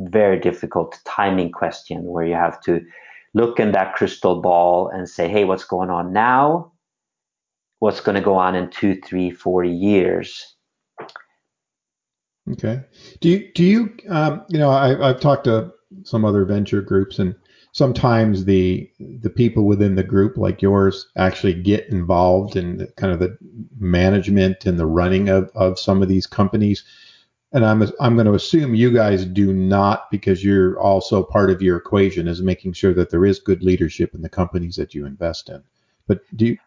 very 0.00 0.40
difficult 0.40 0.98
timing 1.04 1.52
question 1.52 2.02
where 2.02 2.26
you 2.26 2.34
have 2.34 2.60
to 2.62 2.84
look 3.34 3.60
in 3.60 3.72
that 3.72 3.94
crystal 3.94 4.40
ball 4.40 4.88
and 4.88 5.08
say, 5.08 5.28
hey, 5.28 5.44
what's 5.44 5.64
going 5.64 5.90
on 5.90 6.12
now? 6.12 6.72
What's 7.78 8.00
going 8.00 8.16
to 8.16 8.20
go 8.20 8.34
on 8.34 8.54
in 8.54 8.70
two, 8.70 9.00
three, 9.00 9.30
four 9.30 9.62
years? 9.64 10.53
Okay. 12.52 12.82
Do 13.20 13.28
you 13.28 13.52
do 13.54 13.64
you 13.64 13.96
um, 14.08 14.44
you 14.48 14.58
know 14.58 14.70
I, 14.70 15.10
I've 15.10 15.20
talked 15.20 15.44
to 15.44 15.72
some 16.02 16.24
other 16.24 16.44
venture 16.44 16.82
groups 16.82 17.18
and 17.18 17.34
sometimes 17.72 18.44
the 18.44 18.90
the 18.98 19.30
people 19.30 19.64
within 19.64 19.94
the 19.94 20.02
group 20.02 20.36
like 20.36 20.60
yours 20.60 21.08
actually 21.16 21.54
get 21.54 21.88
involved 21.88 22.56
in 22.56 22.86
kind 22.96 23.12
of 23.12 23.18
the 23.18 23.36
management 23.78 24.66
and 24.66 24.78
the 24.78 24.86
running 24.86 25.28
of, 25.28 25.50
of 25.54 25.78
some 25.78 26.02
of 26.02 26.08
these 26.08 26.26
companies 26.26 26.84
and 27.54 27.64
I'm 27.64 27.82
I'm 28.00 28.14
going 28.14 28.26
to 28.26 28.34
assume 28.34 28.74
you 28.74 28.92
guys 28.92 29.24
do 29.24 29.52
not 29.52 30.10
because 30.10 30.44
you're 30.44 30.78
also 30.78 31.22
part 31.22 31.50
of 31.50 31.62
your 31.62 31.76
equation 31.76 32.28
is 32.28 32.42
making 32.42 32.72
sure 32.72 32.92
that 32.94 33.10
there 33.10 33.24
is 33.24 33.38
good 33.38 33.62
leadership 33.62 34.14
in 34.14 34.22
the 34.22 34.28
companies 34.28 34.76
that 34.76 34.94
you 34.94 35.06
invest 35.06 35.48
in. 35.48 35.62
But 36.06 36.20
do 36.36 36.46
you 36.46 36.58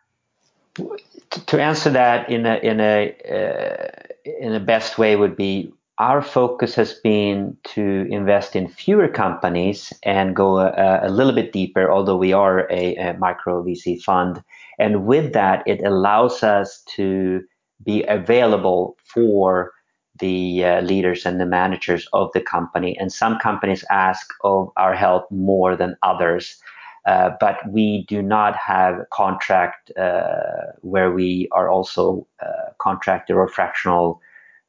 to 1.45 1.61
answer 1.61 1.89
that 1.89 2.29
in 2.29 2.45
a 2.45 2.55
in 2.63 2.79
a 2.79 3.15
uh, 3.29 4.06
in 4.39 4.53
the 4.53 4.59
best 4.59 4.97
way 4.97 5.15
would 5.15 5.35
be 5.35 5.71
our 5.99 6.21
focus 6.21 6.75
has 6.75 6.93
been 6.93 7.57
to 7.63 8.07
invest 8.11 8.55
in 8.55 8.67
fewer 8.67 9.07
companies 9.07 9.91
and 10.03 10.35
go 10.35 10.59
a, 10.59 10.99
a 11.01 11.09
little 11.09 11.33
bit 11.33 11.51
deeper, 11.51 11.91
although 11.91 12.15
we 12.15 12.33
are 12.33 12.71
a, 12.71 12.95
a, 12.97 13.17
micro 13.17 13.63
VC 13.63 13.99
fund. 14.01 14.43
And 14.77 15.05
with 15.05 15.33
that, 15.33 15.63
it 15.65 15.83
allows 15.83 16.43
us 16.43 16.83
to 16.95 17.41
be 17.83 18.03
available 18.03 18.95
for 19.05 19.71
the 20.19 20.63
uh, 20.63 20.81
leaders 20.81 21.25
and 21.25 21.41
the 21.41 21.45
managers 21.45 22.07
of 22.13 22.29
the 22.33 22.41
company. 22.41 22.97
And 22.99 23.11
some 23.11 23.39
companies 23.39 23.83
ask 23.89 24.31
of 24.43 24.69
our 24.77 24.95
help 24.95 25.31
more 25.31 25.75
than 25.75 25.95
others. 26.03 26.61
Uh, 27.07 27.31
but 27.39 27.57
we 27.71 28.05
do 28.09 28.21
not 28.21 28.55
have 28.57 28.95
a 28.99 29.07
contract 29.13 29.91
uh, 29.97 30.73
where 30.81 31.11
we 31.11 31.47
are 31.53 31.69
also 31.69 32.27
uh, 32.45 32.71
contractor 32.79 33.39
or 33.39 33.47
fractional 33.47 34.21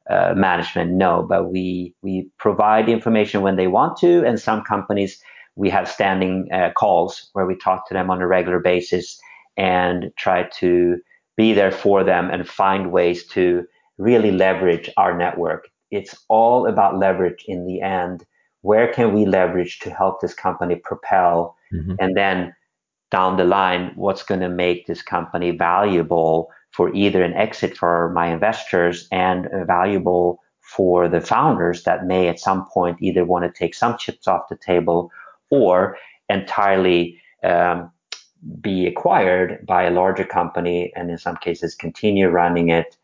uh, 0.09 0.33
management. 0.35 0.91
No, 0.93 1.21
but 1.21 1.51
we 1.51 1.93
we 2.01 2.29
provide 2.37 2.87
information 2.89 3.41
when 3.41 3.57
they 3.57 3.67
want 3.67 3.97
to, 3.97 4.25
and 4.25 4.39
some 4.39 4.63
companies 4.63 5.21
we 5.57 5.69
have 5.69 5.89
standing 5.89 6.47
uh, 6.53 6.71
calls 6.71 7.29
where 7.33 7.45
we 7.45 7.55
talk 7.57 7.87
to 7.87 7.93
them 7.93 8.09
on 8.09 8.21
a 8.21 8.27
regular 8.27 8.59
basis 8.59 9.19
and 9.57 10.11
try 10.17 10.43
to 10.43 10.97
be 11.35 11.53
there 11.53 11.71
for 11.71 12.05
them 12.05 12.29
and 12.31 12.47
find 12.47 12.93
ways 12.93 13.25
to 13.27 13.65
really 13.97 14.31
leverage 14.31 14.89
our 14.95 15.17
network. 15.17 15.67
It's 15.91 16.15
all 16.29 16.67
about 16.67 16.97
leverage 16.97 17.43
in 17.47 17.65
the 17.67 17.81
end. 17.81 18.25
Where 18.61 18.91
can 18.91 19.13
we 19.13 19.25
leverage 19.25 19.79
to 19.79 19.89
help 19.89 20.21
this 20.21 20.33
company 20.33 20.75
propel? 20.75 21.55
Mm-hmm. 21.73 21.95
And 21.99 22.17
then 22.17 22.55
down 23.11 23.37
the 23.37 23.45
line, 23.45 23.91
what's 23.95 24.23
going 24.23 24.41
to 24.41 24.49
make 24.49 24.85
this 24.85 25.01
company 25.01 25.51
valuable 25.51 26.49
for 26.71 26.93
either 26.93 27.23
an 27.23 27.33
exit 27.33 27.75
for 27.75 28.11
my 28.13 28.27
investors 28.27 29.07
and 29.11 29.47
valuable 29.65 30.39
for 30.61 31.07
the 31.07 31.21
founders 31.21 31.83
that 31.83 32.05
may 32.05 32.27
at 32.27 32.39
some 32.39 32.67
point 32.71 33.01
either 33.01 33.25
want 33.25 33.43
to 33.43 33.59
take 33.59 33.73
some 33.73 33.97
chips 33.97 34.27
off 34.27 34.49
the 34.49 34.55
table 34.55 35.11
or 35.49 35.97
entirely 36.29 37.19
um, 37.43 37.91
be 38.61 38.85
acquired 38.85 39.65
by 39.65 39.83
a 39.83 39.91
larger 39.91 40.23
company 40.23 40.93
and 40.95 41.09
in 41.09 41.17
some 41.17 41.35
cases 41.37 41.73
continue 41.73 42.27
running 42.27 42.69
it. 42.69 42.97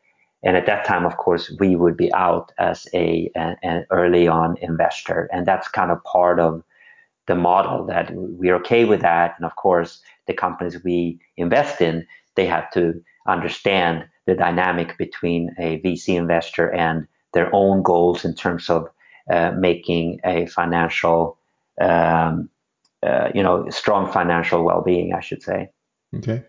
And 0.45 0.55
at 0.55 0.67
that 0.67 0.85
time, 0.85 1.05
of 1.05 1.17
course, 1.17 1.51
we 1.59 1.75
would 1.75 1.97
be 1.97 2.13
out 2.13 2.51
as 2.59 2.87
a, 2.93 3.31
an 3.35 3.85
early 3.89 4.27
on 4.27 4.57
investor. 4.61 5.27
And 5.33 5.45
that's 5.45 5.67
kind 5.67 5.91
of 5.91 6.03
part 6.03 6.39
of 6.39 6.63
the 7.25 7.35
model 7.35 7.85
that 7.87 8.11
we're 8.13 8.55
okay 8.57 8.85
with 8.85 9.01
that. 9.01 9.33
And 9.37 9.45
of 9.45 9.55
course, 9.55 10.01
the 10.27 10.33
companies 10.33 10.83
we 10.83 11.19
invest 11.35 11.81
in, 11.81 12.05
they 12.35 12.45
have 12.45 12.69
to 12.71 13.01
understand 13.27 14.05
the 14.27 14.35
dynamic 14.35 14.97
between 14.99 15.55
a 15.57 15.81
VC 15.81 16.15
investor 16.15 16.71
and 16.71 17.07
their 17.33 17.49
own 17.53 17.81
goals 17.81 18.23
in 18.23 18.35
terms 18.35 18.69
of 18.69 18.87
uh, 19.29 19.51
making 19.57 20.19
a 20.23 20.45
financial, 20.45 21.39
um, 21.81 22.49
uh, 23.01 23.29
you 23.33 23.41
know, 23.41 23.67
strong 23.71 24.11
financial 24.11 24.63
well-being, 24.63 25.13
I 25.13 25.21
should 25.21 25.41
say. 25.41 25.71
Okay. 26.15 26.43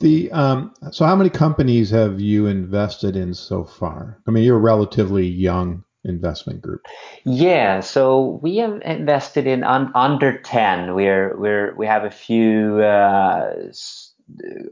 The 0.00 0.32
um, 0.32 0.74
so 0.92 1.04
how 1.04 1.14
many 1.14 1.28
companies 1.28 1.90
have 1.90 2.20
you 2.20 2.46
invested 2.46 3.16
in 3.16 3.34
so 3.34 3.64
far? 3.64 4.18
I 4.26 4.30
mean, 4.30 4.44
you're 4.44 4.56
a 4.56 4.60
relatively 4.60 5.26
young 5.26 5.84
investment 6.04 6.62
group. 6.62 6.86
Yeah, 7.26 7.80
so 7.80 8.40
we 8.42 8.56
have 8.56 8.80
invested 8.82 9.46
in 9.46 9.62
un- 9.62 9.92
under 9.94 10.38
ten. 10.40 10.94
We're 10.94 11.38
we're 11.38 11.74
we 11.76 11.86
have 11.86 12.04
a 12.04 12.10
few 12.10 12.80
uh, 12.80 13.52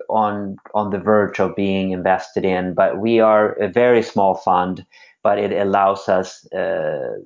on 0.08 0.56
on 0.74 0.90
the 0.90 0.98
verge 0.98 1.40
of 1.40 1.54
being 1.54 1.90
invested 1.90 2.46
in, 2.46 2.72
but 2.72 2.98
we 2.98 3.20
are 3.20 3.52
a 3.54 3.68
very 3.68 4.02
small 4.02 4.34
fund. 4.34 4.84
But 5.22 5.38
it 5.38 5.52
allows 5.52 6.08
us 6.08 6.50
uh, 6.52 7.18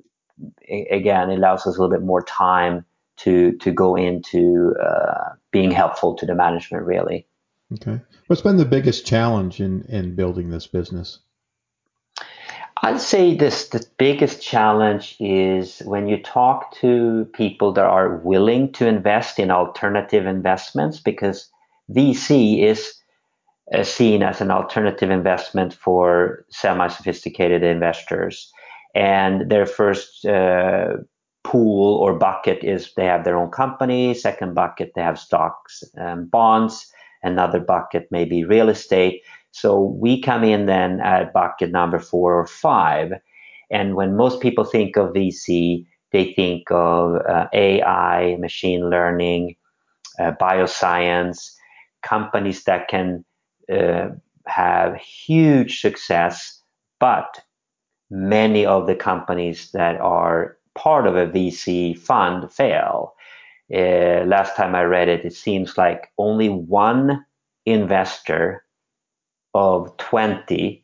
again, 0.67 1.29
it 1.29 1.37
allows 1.37 1.61
us 1.61 1.77
a 1.77 1.81
little 1.81 1.89
bit 1.89 2.05
more 2.05 2.23
time 2.23 2.85
to 3.17 3.53
to 3.59 3.71
go 3.71 3.95
into 3.95 4.75
uh, 4.83 5.35
being 5.51 5.71
helpful 5.71 6.15
to 6.15 6.25
the 6.25 6.35
management. 6.35 6.85
Really. 6.85 7.25
Okay. 7.71 8.01
What's 8.27 8.41
been 8.41 8.57
the 8.57 8.65
biggest 8.65 9.05
challenge 9.05 9.59
in 9.59 9.83
in 9.83 10.15
building 10.15 10.49
this 10.49 10.67
business? 10.67 11.19
I'd 12.83 12.99
say 12.99 13.33
this 13.35 13.69
the 13.69 13.85
biggest 13.97 14.41
challenge 14.41 15.15
is 15.19 15.79
when 15.85 16.07
you 16.07 16.21
talk 16.21 16.75
to 16.81 17.25
people 17.33 17.71
that 17.73 17.85
are 17.85 18.17
willing 18.17 18.73
to 18.73 18.87
invest 18.87 19.39
in 19.39 19.51
alternative 19.51 20.25
investments 20.25 20.99
because 20.99 21.49
VC 21.89 22.61
is 22.61 22.93
uh, 23.73 23.83
seen 23.83 24.21
as 24.21 24.41
an 24.41 24.51
alternative 24.51 25.09
investment 25.09 25.73
for 25.73 26.45
semi-sophisticated 26.49 27.63
investors 27.63 28.51
and 28.93 29.49
their 29.49 29.65
first 29.65 30.25
uh, 30.25 30.97
pool 31.43 31.95
or 31.95 32.13
bucket 32.13 32.63
is 32.63 32.93
they 32.95 33.05
have 33.05 33.23
their 33.23 33.37
own 33.37 33.49
company 33.49 34.13
second 34.13 34.53
bucket 34.53 34.91
they 34.95 35.01
have 35.01 35.17
stocks 35.17 35.83
and 35.95 36.29
bonds 36.29 36.91
another 37.23 37.59
bucket 37.59 38.07
maybe 38.11 38.43
real 38.43 38.69
estate 38.69 39.21
so 39.53 39.95
we 39.99 40.19
come 40.19 40.43
in 40.43 40.65
then 40.65 40.99
at 41.01 41.31
bucket 41.31 41.71
number 41.71 41.99
four 41.99 42.33
or 42.33 42.47
five. 42.47 43.13
And 43.69 43.95
when 43.95 44.17
most 44.17 44.41
people 44.41 44.65
think 44.65 44.97
of 44.97 45.13
VC, 45.13 45.85
they 46.11 46.33
think 46.33 46.69
of 46.71 47.21
uh, 47.27 47.47
AI, 47.53 48.35
machine 48.39 48.89
learning, 48.89 49.55
uh, 50.19 50.31
bioscience, 50.41 51.51
companies 52.01 52.63
that 52.63 52.87
can 52.87 53.23
uh, 53.71 54.09
have 54.47 54.95
huge 54.95 55.81
success, 55.81 56.59
but 56.99 57.39
many 58.09 58.65
of 58.65 58.87
the 58.87 58.95
companies 58.95 59.71
that 59.71 60.01
are 60.01 60.57
part 60.75 61.05
of 61.05 61.15
a 61.15 61.27
VC 61.27 61.97
fund 61.97 62.51
fail. 62.51 63.13
Uh, 63.73 64.25
last 64.25 64.55
time 64.55 64.75
I 64.75 64.83
read 64.83 65.07
it, 65.07 65.25
it 65.25 65.33
seems 65.33 65.77
like 65.77 66.11
only 66.17 66.49
one 66.49 67.25
investor 67.65 68.63
of 69.53 69.95
20 69.97 70.83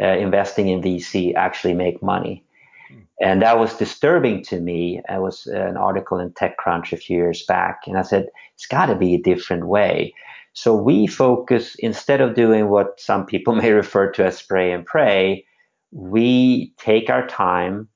uh, 0.00 0.06
investing 0.06 0.68
in 0.68 0.82
VC 0.82 1.34
actually 1.34 1.74
make 1.74 2.02
money. 2.02 2.44
Hmm. 2.88 2.98
And 3.20 3.42
that 3.42 3.58
was 3.58 3.74
disturbing 3.74 4.42
to 4.44 4.60
me. 4.60 5.00
It 5.08 5.20
was 5.20 5.46
an 5.46 5.76
article 5.76 6.18
in 6.18 6.30
TechCrunch 6.30 6.92
a 6.92 6.96
few 6.96 7.16
years 7.16 7.44
back. 7.44 7.82
And 7.86 7.96
I 7.96 8.02
said, 8.02 8.28
it's 8.54 8.66
got 8.66 8.86
to 8.86 8.94
be 8.94 9.14
a 9.14 9.22
different 9.22 9.66
way. 9.66 10.14
So 10.52 10.74
we 10.74 11.06
focus, 11.06 11.74
instead 11.78 12.20
of 12.20 12.34
doing 12.34 12.68
what 12.68 12.98
some 13.00 13.26
people 13.26 13.54
may 13.62 13.70
refer 13.70 14.10
to 14.12 14.26
as 14.26 14.38
spray 14.38 14.72
and 14.72 14.84
pray, 14.84 15.44
we 15.92 16.72
take 16.78 17.08
our 17.08 17.26
time 17.26 17.88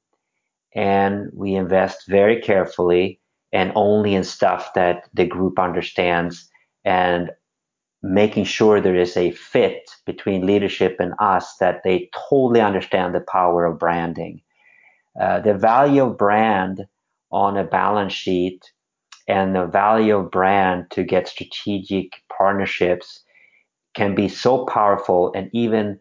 and 0.74 1.30
we 1.34 1.54
invest 1.54 2.06
very 2.06 2.40
carefully 2.40 3.19
and 3.52 3.72
only 3.74 4.14
in 4.14 4.24
stuff 4.24 4.72
that 4.74 5.08
the 5.14 5.26
group 5.26 5.58
understands 5.58 6.48
and 6.84 7.30
making 8.02 8.44
sure 8.44 8.80
there 8.80 8.96
is 8.96 9.16
a 9.16 9.32
fit 9.32 9.90
between 10.06 10.46
leadership 10.46 10.96
and 10.98 11.12
us 11.20 11.56
that 11.60 11.82
they 11.84 12.08
totally 12.30 12.60
understand 12.60 13.14
the 13.14 13.20
power 13.20 13.66
of 13.66 13.78
branding. 13.78 14.40
Uh, 15.20 15.40
the 15.40 15.54
value 15.54 16.04
of 16.04 16.16
brand 16.16 16.86
on 17.30 17.56
a 17.56 17.64
balance 17.64 18.12
sheet 18.12 18.62
and 19.28 19.54
the 19.54 19.66
value 19.66 20.16
of 20.16 20.30
brand 20.30 20.86
to 20.90 21.04
get 21.04 21.28
strategic 21.28 22.22
partnerships 22.36 23.22
can 23.94 24.14
be 24.14 24.28
so 24.28 24.64
powerful 24.66 25.32
and 25.34 25.50
even 25.52 25.98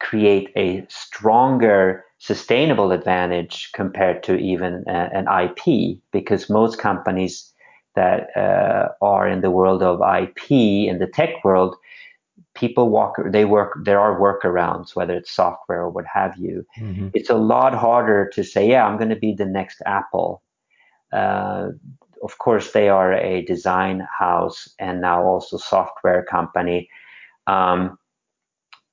create 0.00 0.50
a 0.56 0.84
stronger 0.88 2.04
sustainable 2.20 2.92
advantage 2.92 3.70
compared 3.72 4.22
to 4.22 4.36
even 4.36 4.84
uh, 4.86 5.08
an 5.12 5.26
IP 5.26 5.98
because 6.12 6.50
most 6.50 6.78
companies 6.78 7.52
that 7.96 8.28
uh, 8.36 8.88
are 9.02 9.26
in 9.26 9.40
the 9.40 9.50
world 9.50 9.82
of 9.82 10.00
IP 10.00 10.50
in 10.52 10.98
the 10.98 11.06
tech 11.06 11.42
world, 11.42 11.74
people 12.54 12.90
walk 12.90 13.16
they 13.26 13.44
work 13.44 13.78
there 13.84 14.00
are 14.00 14.18
workarounds 14.20 14.96
whether 14.96 15.14
it's 15.14 15.30
software 15.30 15.82
or 15.82 15.90
what 15.90 16.04
have 16.12 16.36
you. 16.36 16.66
Mm-hmm. 16.78 17.08
it's 17.14 17.30
a 17.30 17.36
lot 17.36 17.74
harder 17.74 18.28
to 18.34 18.42
say 18.42 18.68
yeah 18.68 18.84
i'm 18.86 18.96
going 18.96 19.10
to 19.10 19.16
be 19.16 19.32
the 19.32 19.46
next 19.46 19.80
apple. 19.86 20.42
Uh, 21.12 21.68
of 22.22 22.38
course 22.38 22.72
they 22.72 22.88
are 22.88 23.12
a 23.14 23.44
design 23.44 24.06
house 24.18 24.68
and 24.78 25.00
now 25.00 25.22
also 25.22 25.56
software 25.56 26.24
company. 26.24 26.88
Um, 27.46 27.98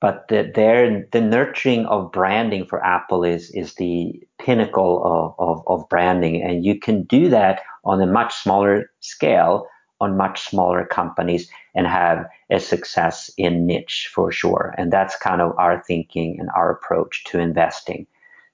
but 0.00 0.28
the, 0.28 0.50
their, 0.54 1.06
the 1.12 1.20
nurturing 1.20 1.84
of 1.86 2.12
branding 2.12 2.64
for 2.66 2.84
apple 2.84 3.24
is 3.24 3.50
is 3.50 3.74
the 3.74 4.20
pinnacle 4.38 5.02
of, 5.04 5.34
of, 5.38 5.62
of 5.66 5.88
branding 5.88 6.42
and 6.42 6.64
you 6.64 6.78
can 6.78 7.02
do 7.04 7.28
that 7.28 7.62
on 7.84 8.00
a 8.00 8.06
much 8.06 8.34
smaller 8.34 8.90
scale 9.00 9.66
on 10.00 10.16
much 10.16 10.42
smaller 10.48 10.84
companies 10.84 11.50
and 11.74 11.86
have 11.86 12.26
a 12.50 12.60
success 12.60 13.30
in 13.36 13.66
niche 13.66 14.10
for 14.12 14.30
sure. 14.30 14.74
And 14.78 14.92
that's 14.92 15.16
kind 15.16 15.40
of 15.40 15.56
our 15.58 15.82
thinking 15.86 16.36
and 16.38 16.48
our 16.54 16.70
approach 16.70 17.24
to 17.24 17.38
investing. 17.38 18.06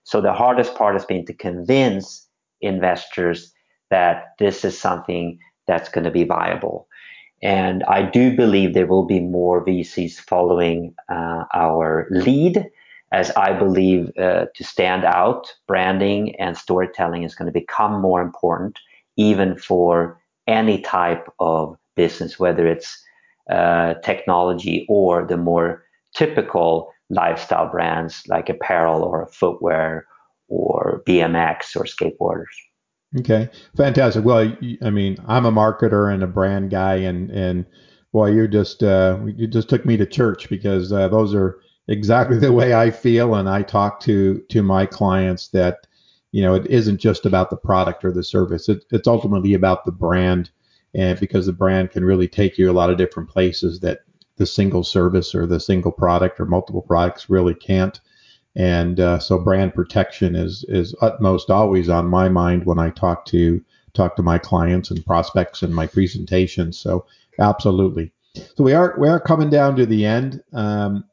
So 0.05 0.21
the 0.21 0.33
hardest 0.33 0.75
part 0.75 0.95
has 0.95 1.05
been 1.05 1.25
to 1.27 1.35
convince 1.35 2.27
investors 2.61 3.53
that 3.91 4.35
this 4.39 4.65
is 4.65 4.79
something 4.79 5.39
that's 5.67 5.89
going 5.89 6.05
to 6.05 6.11
be 6.11 6.25
viable. 6.25 6.89
And 7.43 7.85
I 7.85 8.03
do 8.03 8.35
believe 8.35 8.73
there 8.73 8.87
will 8.87 9.05
be 9.05 9.21
more 9.21 9.65
VCs 9.65 10.15
following 10.15 10.95
uh, 11.09 11.45
our 11.55 12.07
lead, 12.11 12.65
as 13.13 13.31
I 13.33 13.53
believe 13.53 14.11
uh, 14.19 14.47
to 14.55 14.65
stand 14.65 15.05
out, 15.05 15.53
branding 15.67 16.35
and 16.41 16.57
storytelling 16.57 17.23
is 17.23 17.35
going 17.35 17.47
to 17.47 17.53
become 17.53 18.01
more 18.01 18.23
important 18.23 18.79
even 19.17 19.57
for 19.57 20.21
any 20.47 20.81
type 20.81 21.27
of 21.39 21.77
business, 21.95 22.39
whether 22.39 22.67
it's 22.67 23.01
uh, 23.51 23.95
technology 24.03 24.87
or 24.89 25.27
the 25.27 25.37
more 25.37 25.85
typical 26.15 26.93
lifestyle 27.11 27.71
brands 27.71 28.23
like 28.29 28.49
apparel 28.49 29.03
or 29.03 29.29
footwear 29.33 30.07
or 30.49 31.03
BMX 31.07 31.77
or 31.77 31.85
skateboarders. 31.85 32.55
Okay, 33.19 33.49
fantastic. 33.77 34.25
Well, 34.25 34.57
I 34.83 34.91
mean, 34.91 35.17
I'm 35.27 35.47
a 35.47 35.53
marketer 35.53 36.13
and 36.13 36.23
a 36.23 36.27
brand 36.27 36.71
guy, 36.71 36.97
and 36.97 37.31
and 37.31 37.65
boy, 38.13 38.33
you 38.33 38.49
just 38.49 38.83
uh, 38.83 39.19
you 39.25 39.47
just 39.47 39.69
took 39.69 39.87
me 39.87 39.97
to 39.97 40.07
church 40.07 40.49
because 40.49 40.93
uh, 40.93 41.09
those 41.09 41.35
are 41.35 41.61
exactly 41.87 42.39
the 42.41 42.53
way 42.53 42.75
I 42.75 42.91
feel, 42.91 43.35
and 43.37 43.49
I 43.49 43.63
talk 43.63 44.01
to 44.01 44.41
to 44.49 44.63
my 44.63 44.87
clients 44.87 45.49
that 45.49 45.87
you 46.33 46.43
know, 46.43 46.55
it 46.55 46.67
isn't 46.67 46.99
just 46.99 47.25
about 47.27 47.51
the 47.51 47.57
product 47.57 48.05
or 48.05 48.11
the 48.11 48.25
service. 48.25 48.69
It, 48.69 48.85
it's 48.91 49.07
ultimately 49.07 49.55
about 49.55 49.85
the 49.85 49.93
brand, 49.93 50.51
and 50.93 51.19
because 51.21 51.47
the 51.47 51.53
brand 51.53 51.93
can 51.93 52.05
really 52.05 52.27
take 52.27 52.59
you 52.59 52.69
a 52.69 52.73
lot 52.73 52.91
of 52.91 52.99
different 52.99 53.29
places 53.31 53.79
that 53.81 54.01
the 54.37 54.47
single 54.47 54.83
service 54.83 55.33
or 55.33 55.47
the 55.47 55.61
single 55.61 55.93
product 55.93 56.41
or 56.41 56.47
multiple 56.47 56.83
products 56.83 57.31
really 57.31 57.55
can't. 57.55 58.01
And 58.57 59.01
uh, 59.01 59.19
so, 59.19 59.39
brand 59.39 59.75
protection 59.75 60.37
is 60.37 60.65
is 60.69 60.95
utmost 61.01 61.51
always 61.51 61.89
on 61.89 62.07
my 62.07 62.29
mind 62.29 62.67
when 62.67 62.79
I 62.79 62.91
talk 62.91 63.25
to 63.27 63.61
talk 63.95 64.17
to 64.17 64.23
my 64.23 64.39
clients 64.39 64.91
and 64.91 65.05
prospects 65.05 65.63
in 65.63 65.73
my 65.73 65.87
presentations. 65.87 66.79
So, 66.79 67.07
absolutely. 67.39 68.13
So 68.57 68.65
we 68.65 68.73
are 68.73 68.95
we 68.99 69.09
are 69.09 69.21
coming 69.21 69.51
down 69.51 69.77
to 69.77 69.87
the 69.87 70.05
end, 70.05 70.43
um, 70.53 71.05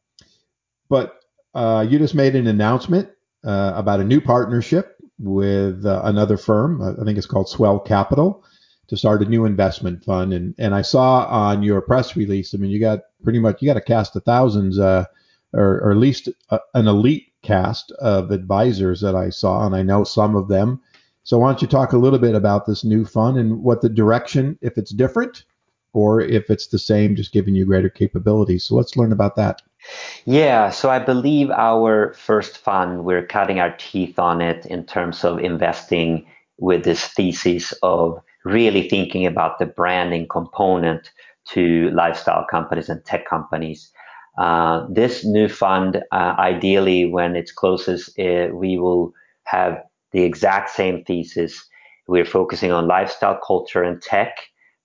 but 0.89 1.19
uh, 1.54 1.86
you 1.88 1.99
just 1.99 2.15
made 2.15 2.36
an 2.36 2.47
announcement 2.47 3.10
uh, 3.43 3.73
about 3.75 3.99
a 3.99 4.06
new 4.06 4.21
partnership 4.21 4.97
with 5.19 5.86
uh, 5.86 6.01
another 6.04 6.38
firm. 6.38 6.82
I 6.82 7.04
think 7.04 7.17
it's 7.17 7.27
called 7.27 7.49
Swell 7.49 7.80
Capital 7.80 8.43
to 8.88 8.97
start 8.97 9.21
a 9.21 9.25
new 9.25 9.45
investment 9.45 10.04
fund. 10.04 10.34
And 10.34 10.56
and 10.58 10.73
I 10.73 10.82
saw 10.82 11.25
on 11.25 11.63
your 11.63 11.82
press 11.82 12.15
release, 12.15 12.54
I 12.54 12.58
mean, 12.58 12.71
you 12.71 12.80
got 12.80 12.99
pretty 13.23 13.39
much 13.39 13.62
you 13.62 13.67
got 13.67 13.77
a 13.77 13.82
cast 13.82 14.15
of 14.15 14.23
thousands, 14.23 14.80
uh, 14.80 15.06
or, 15.54 15.80
or 15.82 15.91
at 15.91 15.97
least 15.97 16.27
a, 16.49 16.60
an 16.73 16.88
elite 16.88 17.31
cast 17.43 17.91
of 17.93 18.32
advisors 18.32 19.01
that 19.01 19.15
I 19.15 19.30
saw, 19.30 19.65
and 19.65 19.75
I 19.75 19.84
know 19.84 20.04
some 20.04 20.36
of 20.36 20.47
them. 20.47 20.82
So 21.23 21.38
why 21.38 21.49
don't 21.49 21.62
you 21.62 21.67
talk 21.67 21.93
a 21.93 21.97
little 21.97 22.19
bit 22.19 22.36
about 22.36 22.65
this 22.65 22.84
new 22.84 23.06
fund 23.06 23.38
and 23.38 23.63
what 23.63 23.82
the 23.82 23.89
direction, 23.89 24.58
if 24.62 24.77
it's 24.77 24.91
different, 24.91 25.45
or 25.93 26.21
if 26.21 26.49
it's 26.49 26.67
the 26.67 26.80
same, 26.80 27.15
just 27.15 27.34
giving 27.34 27.54
you 27.56 27.65
greater 27.65 27.89
capabilities. 27.89 28.63
So 28.63 28.75
let's 28.75 28.95
learn 28.95 29.12
about 29.12 29.36
that. 29.36 29.62
Yeah, 30.25 30.69
so 30.69 30.89
I 30.89 30.99
believe 30.99 31.49
our 31.49 32.13
first 32.13 32.58
fund, 32.58 33.04
we're 33.04 33.25
cutting 33.25 33.60
our 33.60 33.75
teeth 33.77 34.19
on 34.19 34.41
it 34.41 34.65
in 34.67 34.86
terms 34.86 35.23
of 35.23 35.39
investing 35.39 36.25
with 36.60 36.84
this 36.84 37.06
thesis 37.06 37.73
of 37.82 38.21
really 38.45 38.88
thinking 38.88 39.25
about 39.25 39.60
the 39.60 39.65
branding 39.65 40.27
component 40.27 41.12
to 41.49 41.89
lifestyle 41.91 42.45
companies 42.49 42.89
and 42.89 43.04
tech 43.06 43.27
companies. 43.27 43.91
Uh, 44.38 44.86
this 44.89 45.26
new 45.26 45.48
fund, 45.48 46.04
uh, 46.12 46.36
ideally, 46.39 47.06
when 47.06 47.36
it's 47.36 47.52
closes, 47.52 48.10
uh, 48.17 48.48
we 48.54 48.78
will 48.78 49.13
have 49.44 49.84
the 50.12 50.24
exact 50.24 50.70
same 50.70 51.04
thesis. 51.04 51.65
We're 52.08 52.26
focusing 52.26 52.72
on 52.72 52.88
lifestyle, 52.88 53.39
culture, 53.46 53.84
and 53.84 54.02
tech, 54.02 54.36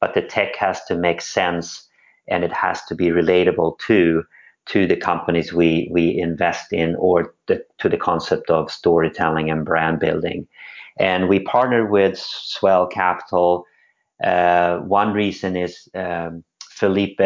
but 0.01 0.15
the 0.15 0.23
tech 0.23 0.57
has 0.57 0.85
to 0.85 0.97
make 0.97 1.21
sense 1.21 1.89
and 2.29 2.45
it 2.45 2.53
has 2.53 2.85
to 2.87 2.95
be 2.95 3.07
relatable 3.07 3.79
too 3.79 4.25
to 4.67 4.87
the 4.87 4.97
companies 4.97 5.53
we 5.53 5.89
we 5.93 6.19
invest 6.19 6.73
in 6.73 6.97
or 6.97 7.35
the, 7.47 7.65
to 7.79 7.89
the 7.89 7.97
concept 7.97 8.51
of 8.51 8.71
storytelling 8.71 9.49
and 9.49 9.65
brand 9.65 10.01
building. 10.01 10.47
And 10.99 11.29
we 11.29 11.41
partnered 11.41 11.91
with 11.91 12.19
Swell 12.19 12.87
Capital. 12.87 13.65
Uh, 14.23 14.79
one 14.79 15.13
reason 15.13 15.57
is 15.57 15.89
um, 15.95 16.43
Felipe 16.71 17.21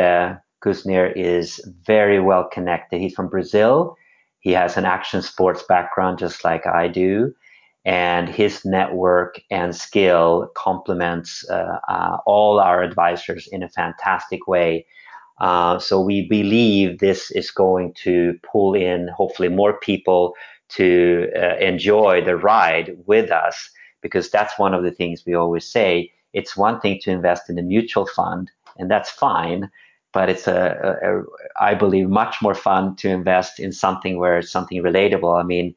Kuzner 0.65 1.13
is 1.17 1.61
very 1.87 2.21
well 2.21 2.49
connected. 2.51 3.01
He's 3.01 3.15
from 3.15 3.29
Brazil. 3.29 3.97
He 4.41 4.53
has 4.53 4.77
an 4.77 4.85
action 4.85 5.23
sports 5.23 5.63
background, 5.69 6.19
just 6.19 6.45
like 6.45 6.67
I 6.67 6.89
do. 6.89 7.35
And 7.85 8.29
his 8.29 8.65
network 8.65 9.41
and 9.51 9.75
skill 9.75 10.51
complements 10.55 11.49
uh, 11.49 11.79
uh, 11.89 12.19
all 12.27 12.61
our 12.61 12.83
advisors 12.83 13.49
in 13.51 13.63
a 13.63 13.69
fantastic 13.69 14.47
way. 14.47 14.87
Uh, 15.41 15.79
so 15.79 15.99
we 16.01 16.29
believe 16.29 16.99
this 16.99 17.31
is 17.31 17.51
going 17.51 17.95
to 17.95 18.35
pull 18.51 18.75
in 18.75 19.09
hopefully 19.17 19.49
more 19.49 19.79
people 19.81 20.35
to 20.69 21.29
uh, 21.35 21.57
enjoy 21.57 22.23
the 22.23 22.37
ride 22.37 22.95
with 23.07 23.31
us 23.31 23.71
because 24.03 24.31
that's 24.31 24.59
one 24.59 24.75
of 24.75 24.83
the 24.85 24.91
things 24.91 25.25
we 25.27 25.35
always 25.35 25.67
say. 25.67 26.13
It's 26.35 26.57
one 26.57 26.81
thing 26.81 27.01
to 27.03 27.11
invest 27.11 27.49
in 27.49 27.59
a 27.59 27.63
mutual 27.63 28.07
fund, 28.07 28.51
and 28.79 28.91
that's 28.91 29.11
fine 29.11 29.71
but 30.13 30.29
it's 30.29 30.47
a, 30.49 30.99
a, 31.03 31.21
a 31.21 31.23
I 31.61 31.75
believe 31.75 32.09
much 32.09 32.37
more 32.43 32.55
fun 32.55 32.97
to 32.97 33.09
invest 33.09 33.61
in 33.61 33.73
something 33.73 34.19
where 34.19 34.39
it's 34.39 34.51
something 34.51 34.83
relatable. 34.83 35.39
I 35.39 35.45
mean, 35.45 35.75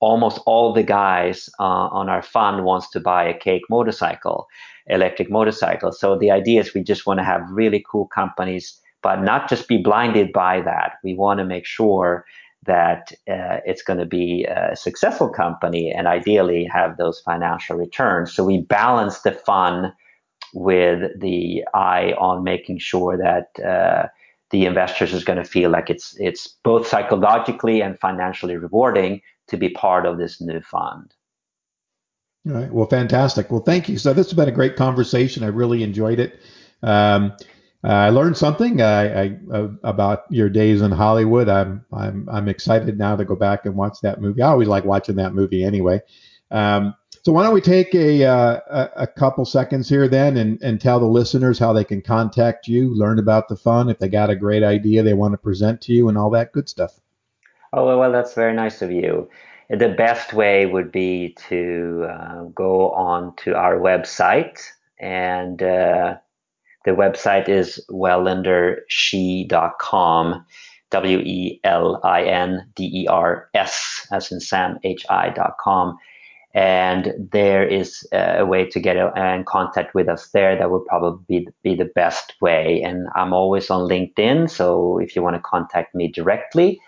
almost 0.00 0.40
all 0.46 0.72
the 0.72 0.82
guys 0.82 1.48
uh, 1.58 1.62
on 1.62 2.08
our 2.08 2.22
fund 2.22 2.64
wants 2.64 2.90
to 2.90 3.00
buy 3.00 3.24
a 3.24 3.38
CAKE 3.38 3.62
motorcycle, 3.70 4.46
electric 4.86 5.30
motorcycle. 5.30 5.92
So 5.92 6.18
the 6.18 6.30
idea 6.30 6.60
is 6.60 6.74
we 6.74 6.82
just 6.82 7.06
want 7.06 7.18
to 7.20 7.24
have 7.24 7.42
really 7.50 7.84
cool 7.90 8.06
companies, 8.06 8.78
but 9.02 9.22
not 9.22 9.48
just 9.48 9.68
be 9.68 9.78
blinded 9.78 10.32
by 10.32 10.60
that. 10.62 10.94
We 11.02 11.14
want 11.14 11.38
to 11.38 11.44
make 11.44 11.66
sure 11.66 12.26
that 12.66 13.12
uh, 13.28 13.60
it's 13.66 13.82
going 13.82 13.98
to 13.98 14.06
be 14.06 14.44
a 14.44 14.74
successful 14.76 15.28
company 15.28 15.90
and 15.90 16.06
ideally 16.06 16.64
have 16.64 16.96
those 16.96 17.20
financial 17.20 17.76
returns. 17.76 18.32
So 18.32 18.44
we 18.44 18.62
balance 18.62 19.20
the 19.20 19.32
fun 19.32 19.92
with 20.54 21.20
the 21.20 21.64
eye 21.74 22.14
on 22.18 22.44
making 22.44 22.78
sure 22.78 23.18
that 23.18 23.64
uh, 23.64 24.08
the 24.50 24.66
investors 24.66 25.12
is 25.12 25.24
going 25.24 25.38
to 25.38 25.44
feel 25.44 25.70
like 25.70 25.90
it's 25.90 26.16
it's 26.18 26.48
both 26.62 26.86
psychologically 26.86 27.82
and 27.82 27.98
financially 27.98 28.56
rewarding 28.56 29.20
to 29.48 29.56
be 29.56 29.68
part 29.68 30.06
of 30.06 30.16
this 30.16 30.40
new 30.40 30.60
fund. 30.60 31.12
All 32.46 32.54
right. 32.54 32.72
Well, 32.72 32.86
fantastic. 32.86 33.50
Well, 33.50 33.62
thank 33.62 33.88
you. 33.88 33.98
So 33.98 34.12
this 34.12 34.26
has 34.26 34.34
been 34.34 34.48
a 34.48 34.52
great 34.52 34.76
conversation. 34.76 35.42
I 35.42 35.48
really 35.48 35.82
enjoyed 35.82 36.20
it. 36.20 36.40
Um, 36.82 37.32
I 37.82 38.10
learned 38.10 38.36
something 38.36 38.80
I, 38.80 39.24
I, 39.24 39.38
uh, 39.52 39.68
about 39.82 40.24
your 40.30 40.48
days 40.48 40.80
in 40.80 40.90
Hollywood. 40.90 41.48
I'm 41.48 41.84
I'm 41.92 42.28
I'm 42.30 42.48
excited 42.48 42.98
now 42.98 43.16
to 43.16 43.24
go 43.24 43.36
back 43.36 43.66
and 43.66 43.74
watch 43.74 44.00
that 44.02 44.20
movie. 44.20 44.40
I 44.40 44.48
always 44.48 44.68
like 44.68 44.84
watching 44.84 45.16
that 45.16 45.34
movie 45.34 45.64
anyway. 45.64 46.00
Um, 46.50 46.94
so 47.24 47.32
why 47.32 47.42
don't 47.42 47.54
we 47.54 47.62
take 47.62 47.94
a, 47.94 48.22
uh, 48.22 48.88
a 48.96 49.06
couple 49.06 49.46
seconds 49.46 49.88
here 49.88 50.06
then 50.08 50.36
and, 50.36 50.62
and 50.62 50.78
tell 50.78 51.00
the 51.00 51.06
listeners 51.06 51.58
how 51.58 51.72
they 51.72 51.82
can 51.82 52.02
contact 52.02 52.68
you, 52.68 52.94
learn 52.94 53.18
about 53.18 53.48
the 53.48 53.56
fund, 53.56 53.90
if 53.90 53.98
they 53.98 54.08
got 54.08 54.28
a 54.28 54.36
great 54.36 54.62
idea 54.62 55.02
they 55.02 55.14
want 55.14 55.32
to 55.32 55.38
present 55.38 55.80
to 55.80 55.94
you, 55.94 56.10
and 56.10 56.18
all 56.18 56.28
that 56.28 56.52
good 56.52 56.68
stuff. 56.68 57.00
Oh 57.72 57.98
well, 57.98 58.12
that's 58.12 58.34
very 58.34 58.52
nice 58.52 58.82
of 58.82 58.92
you. 58.92 59.30
The 59.70 59.88
best 59.88 60.34
way 60.34 60.66
would 60.66 60.92
be 60.92 61.34
to 61.48 62.06
uh, 62.10 62.42
go 62.54 62.90
on 62.90 63.34
to 63.36 63.56
our 63.56 63.78
website, 63.78 64.60
and 65.00 65.62
uh, 65.62 66.18
the 66.84 66.90
website 66.90 67.48
is 67.48 67.82
welindershi.com, 67.90 70.44
W 70.90 71.18
E 71.20 71.58
L 71.64 72.00
I 72.04 72.24
N 72.24 72.70
D 72.74 72.90
E 72.92 73.06
R 73.06 73.48
S, 73.54 74.06
as 74.12 74.30
in 74.30 74.40
Sam, 74.40 74.78
H 74.84 75.06
I.com 75.08 75.96
and 76.54 77.12
there 77.32 77.66
is 77.66 78.06
a 78.12 78.46
way 78.46 78.64
to 78.64 78.78
get 78.78 78.96
in 78.96 79.44
contact 79.44 79.92
with 79.92 80.08
us 80.08 80.28
there 80.28 80.56
that 80.56 80.70
would 80.70 80.86
probably 80.86 81.40
be, 81.40 81.48
be 81.64 81.74
the 81.74 81.90
best 81.96 82.34
way. 82.40 82.80
And 82.82 83.08
i'm 83.14 83.32
always 83.32 83.70
on 83.70 83.88
linkedin 83.88 84.48
so 84.48 84.98
if 84.98 85.14
you 85.14 85.22
want 85.22 85.36
to 85.36 85.42
contact 85.42 85.94
me 85.94 86.08
directly 86.08 86.80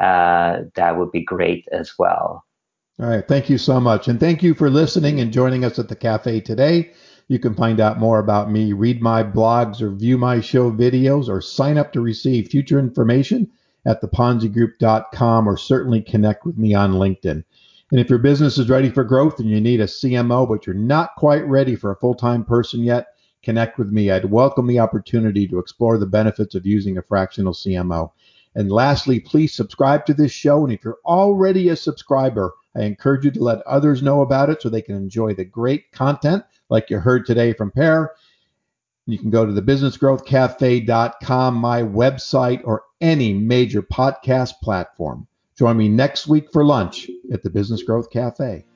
uh, 0.00 0.62
that 0.74 0.98
would 0.98 1.12
be 1.12 1.22
great 1.22 1.64
as 1.70 1.92
well. 1.98 2.44
All 3.00 3.08
right 3.08 3.26
thank 3.26 3.48
you 3.48 3.58
so 3.58 3.80
much. 3.80 4.08
And 4.08 4.18
thank 4.18 4.42
you 4.42 4.54
for 4.54 4.68
listening 4.68 5.20
and 5.20 5.32
joining 5.32 5.64
us 5.64 5.78
at 5.78 5.88
the 5.88 5.96
cafe 5.96 6.40
today. 6.40 6.92
You 7.28 7.38
can 7.38 7.54
find 7.54 7.80
out 7.80 8.00
more 8.00 8.18
about 8.18 8.50
me. 8.50 8.72
Read 8.72 9.00
my 9.00 9.22
blogs 9.22 9.80
or 9.80 9.90
view 9.90 10.18
my 10.18 10.40
show 10.40 10.70
videos 10.70 11.28
or 11.28 11.40
sign 11.40 11.78
up 11.78 11.92
to 11.92 12.00
receive 12.00 12.48
future 12.48 12.78
information 12.78 13.50
at 13.86 14.02
theponzigroup.com 14.02 15.48
or 15.48 15.56
certainly 15.56 16.02
connect 16.02 16.44
with 16.44 16.58
me 16.58 16.74
on 16.74 16.92
linkedin 16.94 17.44
and 17.92 18.00
if 18.00 18.08
your 18.08 18.18
business 18.18 18.56
is 18.56 18.70
ready 18.70 18.88
for 18.88 19.04
growth 19.04 19.38
and 19.38 19.50
you 19.50 19.60
need 19.60 19.82
a 19.82 19.84
CMO, 19.84 20.48
but 20.48 20.66
you're 20.66 20.74
not 20.74 21.10
quite 21.18 21.46
ready 21.46 21.76
for 21.76 21.90
a 21.90 21.96
full 21.96 22.14
time 22.14 22.42
person 22.42 22.82
yet, 22.82 23.08
connect 23.42 23.78
with 23.78 23.90
me. 23.92 24.10
I'd 24.10 24.30
welcome 24.30 24.66
the 24.66 24.78
opportunity 24.78 25.46
to 25.46 25.58
explore 25.58 25.98
the 25.98 26.06
benefits 26.06 26.54
of 26.54 26.64
using 26.64 26.96
a 26.96 27.02
fractional 27.02 27.52
CMO. 27.52 28.10
And 28.54 28.72
lastly, 28.72 29.20
please 29.20 29.52
subscribe 29.52 30.06
to 30.06 30.14
this 30.14 30.32
show. 30.32 30.64
And 30.64 30.72
if 30.72 30.82
you're 30.82 31.00
already 31.04 31.68
a 31.68 31.76
subscriber, 31.76 32.54
I 32.74 32.84
encourage 32.84 33.26
you 33.26 33.30
to 33.32 33.44
let 33.44 33.60
others 33.66 34.02
know 34.02 34.22
about 34.22 34.48
it 34.48 34.62
so 34.62 34.70
they 34.70 34.80
can 34.80 34.96
enjoy 34.96 35.34
the 35.34 35.44
great 35.44 35.92
content 35.92 36.44
like 36.70 36.88
you 36.88 36.98
heard 36.98 37.26
today 37.26 37.52
from 37.52 37.72
Per. 37.72 38.10
You 39.04 39.18
can 39.18 39.28
go 39.28 39.44
to 39.44 39.52
the 39.52 39.60
businessgrowthcafe.com, 39.60 41.54
my 41.56 41.82
website, 41.82 42.62
or 42.64 42.84
any 43.02 43.34
major 43.34 43.82
podcast 43.82 44.52
platform. 44.62 45.26
Join 45.62 45.76
me 45.76 45.88
next 45.88 46.26
week 46.26 46.50
for 46.52 46.64
lunch 46.64 47.08
at 47.32 47.44
the 47.44 47.50
Business 47.50 47.84
Growth 47.84 48.10
Cafe. 48.10 48.66